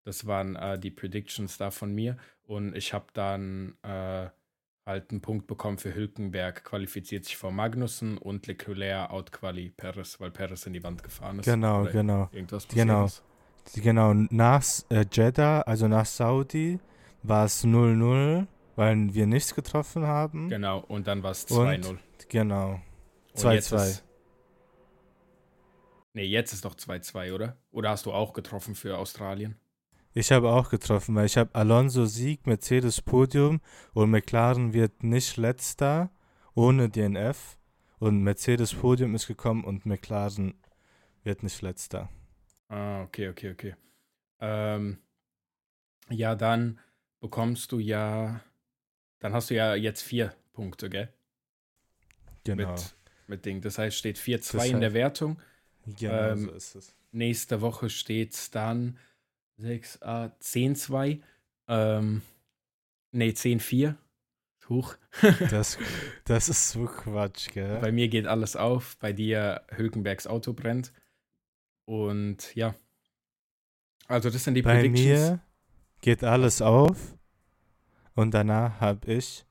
Das 0.07 0.27
waren 0.27 0.57
äh, 0.57 0.79
die 0.79 0.91
Predictions 0.91 1.59
da 1.59 1.71
von 1.71 1.95
mir. 1.95 2.17
Und 2.45 2.75
ich 2.75 2.95
habe 2.95 3.09
dann 3.13 3.77
äh, 3.83 4.31
halt 4.87 5.11
einen 5.11 5.21
Punkt 5.21 5.47
bekommen 5.49 5.79
für 5.79 5.95
Hülkenberg, 5.95 6.65
qualifiziert 6.65 7.25
sich 7.25 7.37
vor 7.37 7.51
Magnussen 7.51 8.19
und 8.19 8.47
Leclerc 8.47 9.11
outquali 9.11 9.71
Perez, 9.77 10.21
weil 10.21 10.31
Perez 10.31 10.65
in 10.67 10.73
die 10.73 10.83
Wand 10.85 11.03
gefahren 11.03 11.41
ist. 11.41 11.45
Genau, 11.45 11.85
genau. 11.85 12.29
Irgendwas 12.33 12.69
Genau. 12.69 13.07
ist. 13.07 13.23
Genau, 13.75 14.15
nach 14.15 14.63
äh, 14.91 15.05
Jeddah, 15.11 15.63
also 15.63 15.89
nach 15.89 16.07
Saudi, 16.07 16.79
war 17.25 17.47
es 17.47 17.65
0-0, 17.65 18.47
weil 18.77 19.13
wir 19.13 19.27
nichts 19.27 19.57
getroffen 19.57 20.07
haben. 20.07 20.49
Genau, 20.49 20.79
und 20.87 21.09
dann 21.09 21.25
war 21.25 21.33
es 21.33 21.45
Und 21.47 21.67
2-0. 21.85 21.99
Genau. 22.29 22.81
Und 23.35 23.53
jetzt 23.53 23.73
2-2. 23.73 23.77
ist- 23.89 24.05
Nee, 26.15 26.25
jetzt 26.25 26.53
ist 26.53 26.65
doch 26.65 26.75
2-2, 26.77 27.35
oder? 27.35 27.57
Oder 27.73 27.91
hast 27.91 28.07
du 28.07 28.13
auch 28.13 28.33
getroffen 28.33 28.75
für 28.77 28.97
Australien? 28.97 29.57
Ich 30.19 30.33
habe 30.33 30.49
auch 30.49 30.71
getroffen, 30.71 31.15
weil 31.15 31.27
ich 31.27 31.37
habe 31.37 31.55
Alonso 31.55 32.07
Sieg, 32.07 32.47
Mercedes 32.47 33.03
Podium 33.03 33.61
und 33.93 34.11
McLaren 34.11 34.73
wird 34.73 35.03
nicht 35.03 35.37
letzter 35.37 36.11
ohne 36.55 36.89
DNF 36.89 37.59
und 37.99 38.23
Mercedes 38.23 38.73
Podium 38.73 39.15
ist 39.15 39.27
gekommen 39.27 39.63
und 39.63 39.85
McLaren 39.85 40.55
wird 41.23 41.43
nicht 41.43 41.61
letzter. 41.61 42.09
Ah, 42.69 43.03
okay, 43.03 43.29
okay, 43.29 43.51
okay. 43.51 43.75
Ähm, 44.41 45.01
ja, 46.09 46.35
dann 46.35 46.81
bekommst 47.21 47.71
du 47.73 47.79
ja, 47.79 48.41
dann 49.19 49.35
hast 49.35 49.51
du 49.51 49.55
ja 49.55 49.75
jetzt 49.75 50.01
vier 50.01 50.35
Punkte, 50.55 50.89
gell? 50.89 51.13
Genau. 52.45 52.73
Mit, 52.73 52.97
mit 53.27 53.45
Ding. 53.45 53.61
Das 53.61 53.77
heißt, 53.77 53.95
steht 53.95 54.17
4-2 54.17 54.53
Das 54.53 54.67
in 54.69 54.81
der 54.81 54.95
Wertung. 54.95 55.43
genau 55.85 56.31
ähm, 56.31 56.45
so 56.47 56.53
ist 56.53 56.75
es. 56.75 56.97
Nächste 57.13 57.61
Woche 57.61 57.91
steht 57.91 58.33
es 58.33 58.51
dann 58.51 58.99
6, 59.59 60.03
ah, 60.03 60.31
10-2. 60.41 61.21
Ähm, 61.69 62.23
nee, 63.13 63.31
10-4. 63.31 63.95
Huch. 64.69 64.97
Das, 65.51 65.79
das 66.25 66.49
ist 66.49 66.71
so 66.71 66.87
Quatsch, 66.87 67.51
gell? 67.53 67.79
Bei 67.81 67.93
mir 67.93 68.09
geht 68.09 68.27
alles 68.27 68.57
auf, 68.57 68.97
bei 68.99 69.13
dir 69.13 69.63
Hülkenbergs 69.71 70.27
Auto 70.27 70.53
brennt. 70.53 70.93
Und 71.85 72.55
ja. 72.55 72.75
Also 74.09 74.29
das 74.31 74.45
sind 74.45 74.55
die 74.55 74.63
Bei 74.63 74.81
Predictions. 74.81 75.31
mir 75.31 75.41
geht 76.01 76.23
alles 76.23 76.61
auf 76.61 77.17
und 78.15 78.35
danach 78.35 78.81
habe 78.81 79.13
ich 79.13 79.45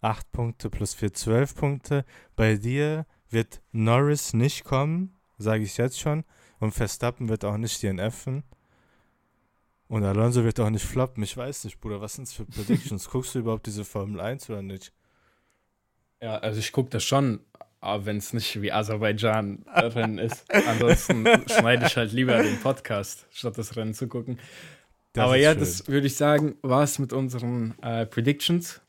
8 0.00 0.32
Punkte 0.32 0.70
plus 0.70 0.94
4, 0.94 1.12
12 1.14 1.54
Punkte. 1.54 2.04
Bei 2.36 2.56
dir 2.56 3.06
wird 3.28 3.62
Norris 3.72 4.32
nicht 4.32 4.64
kommen, 4.64 5.18
sage 5.38 5.64
ich 5.64 5.76
jetzt 5.76 6.00
schon. 6.00 6.24
Und 6.58 6.72
Verstappen 6.72 7.28
wird 7.28 7.44
auch 7.44 7.56
nicht 7.56 7.82
DNFen. 7.82 8.44
Und 9.92 10.04
Alonso 10.04 10.42
wird 10.42 10.58
auch 10.58 10.70
nicht 10.70 10.86
floppen. 10.86 11.22
Ich 11.22 11.36
weiß 11.36 11.64
nicht, 11.64 11.78
Bruder, 11.78 12.00
was 12.00 12.14
sind 12.14 12.26
das 12.26 12.32
für 12.32 12.46
Predictions? 12.46 13.10
Guckst 13.10 13.34
du 13.34 13.40
überhaupt 13.40 13.66
diese 13.66 13.84
Formel 13.84 14.22
1 14.22 14.48
oder 14.48 14.62
nicht? 14.62 14.90
Ja, 16.22 16.38
also 16.38 16.60
ich 16.60 16.72
gucke 16.72 16.88
das 16.88 17.04
schon, 17.04 17.40
aber 17.80 18.06
wenn 18.06 18.16
es 18.16 18.32
nicht 18.32 18.62
wie 18.62 18.72
Aserbaidschan 18.72 19.66
Rennen 19.66 20.16
ist. 20.16 20.50
Ansonsten 20.50 21.26
schneide 21.46 21.84
ich 21.84 21.94
halt 21.98 22.10
lieber 22.12 22.42
den 22.42 22.58
Podcast, 22.60 23.26
statt 23.32 23.58
das 23.58 23.76
Rennen 23.76 23.92
zu 23.92 24.08
gucken. 24.08 24.38
Das 25.12 25.24
aber 25.24 25.36
ja, 25.36 25.50
schön. 25.50 25.60
das 25.60 25.86
würde 25.86 26.06
ich 26.06 26.16
sagen, 26.16 26.56
war 26.62 26.84
es 26.84 26.98
mit 26.98 27.12
unseren 27.12 27.74
äh, 27.82 28.06
Predictions. 28.06 28.80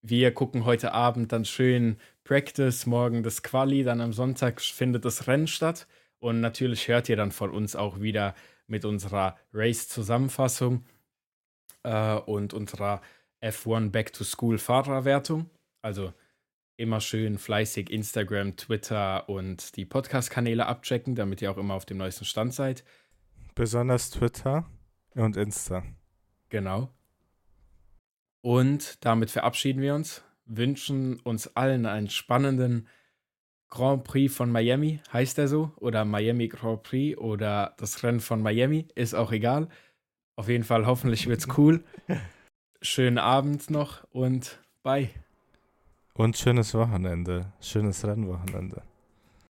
Wir 0.00 0.34
gucken 0.34 0.64
heute 0.64 0.94
Abend 0.94 1.30
dann 1.30 1.44
schön 1.44 1.96
Practice, 2.24 2.86
morgen 2.86 3.22
das 3.22 3.44
Quali, 3.44 3.84
dann 3.84 4.00
am 4.00 4.12
Sonntag 4.12 4.62
findet 4.62 5.04
das 5.04 5.28
Rennen 5.28 5.46
statt. 5.46 5.86
Und 6.22 6.40
natürlich 6.40 6.86
hört 6.86 7.08
ihr 7.08 7.16
dann 7.16 7.32
von 7.32 7.50
uns 7.50 7.74
auch 7.74 8.00
wieder 8.00 8.36
mit 8.68 8.84
unserer 8.84 9.36
Race-Zusammenfassung 9.52 10.84
äh, 11.82 12.14
und 12.14 12.54
unserer 12.54 13.02
F1 13.42 13.90
Back 13.90 14.12
to 14.12 14.22
School 14.22 14.58
Fahrerwertung. 14.58 15.50
Also 15.82 16.12
immer 16.76 17.00
schön 17.00 17.38
fleißig 17.38 17.90
Instagram, 17.90 18.56
Twitter 18.56 19.28
und 19.28 19.74
die 19.74 19.84
Podcast-Kanäle 19.84 20.64
abchecken, 20.66 21.16
damit 21.16 21.42
ihr 21.42 21.50
auch 21.50 21.56
immer 21.56 21.74
auf 21.74 21.86
dem 21.86 21.96
neuesten 21.96 22.24
Stand 22.24 22.54
seid. 22.54 22.84
Besonders 23.56 24.10
Twitter 24.10 24.70
und 25.16 25.36
Insta. 25.36 25.82
Genau. 26.50 26.94
Und 28.42 29.04
damit 29.04 29.32
verabschieden 29.32 29.82
wir 29.82 29.96
uns, 29.96 30.22
wünschen 30.46 31.18
uns 31.18 31.48
allen 31.56 31.84
einen 31.84 32.08
spannenden 32.08 32.86
Grand 33.72 34.04
Prix 34.04 34.36
von 34.36 34.52
Miami, 34.52 35.00
heißt 35.14 35.38
er 35.38 35.48
so, 35.48 35.72
oder 35.76 36.04
Miami 36.04 36.48
Grand 36.48 36.82
Prix 36.82 37.16
oder 37.16 37.74
das 37.78 38.02
Rennen 38.02 38.20
von 38.20 38.42
Miami, 38.42 38.86
ist 38.96 39.14
auch 39.14 39.32
egal. 39.32 39.66
Auf 40.36 40.50
jeden 40.50 40.64
Fall, 40.64 40.84
hoffentlich 40.84 41.26
wird's 41.26 41.48
cool. 41.56 41.82
Schönen 42.82 43.16
Abend 43.16 43.70
noch 43.70 44.04
und 44.10 44.60
bye. 44.82 45.08
Und 46.12 46.36
schönes 46.36 46.74
Wochenende. 46.74 47.50
Schönes 47.62 48.06
Rennwochenende. 48.06 48.82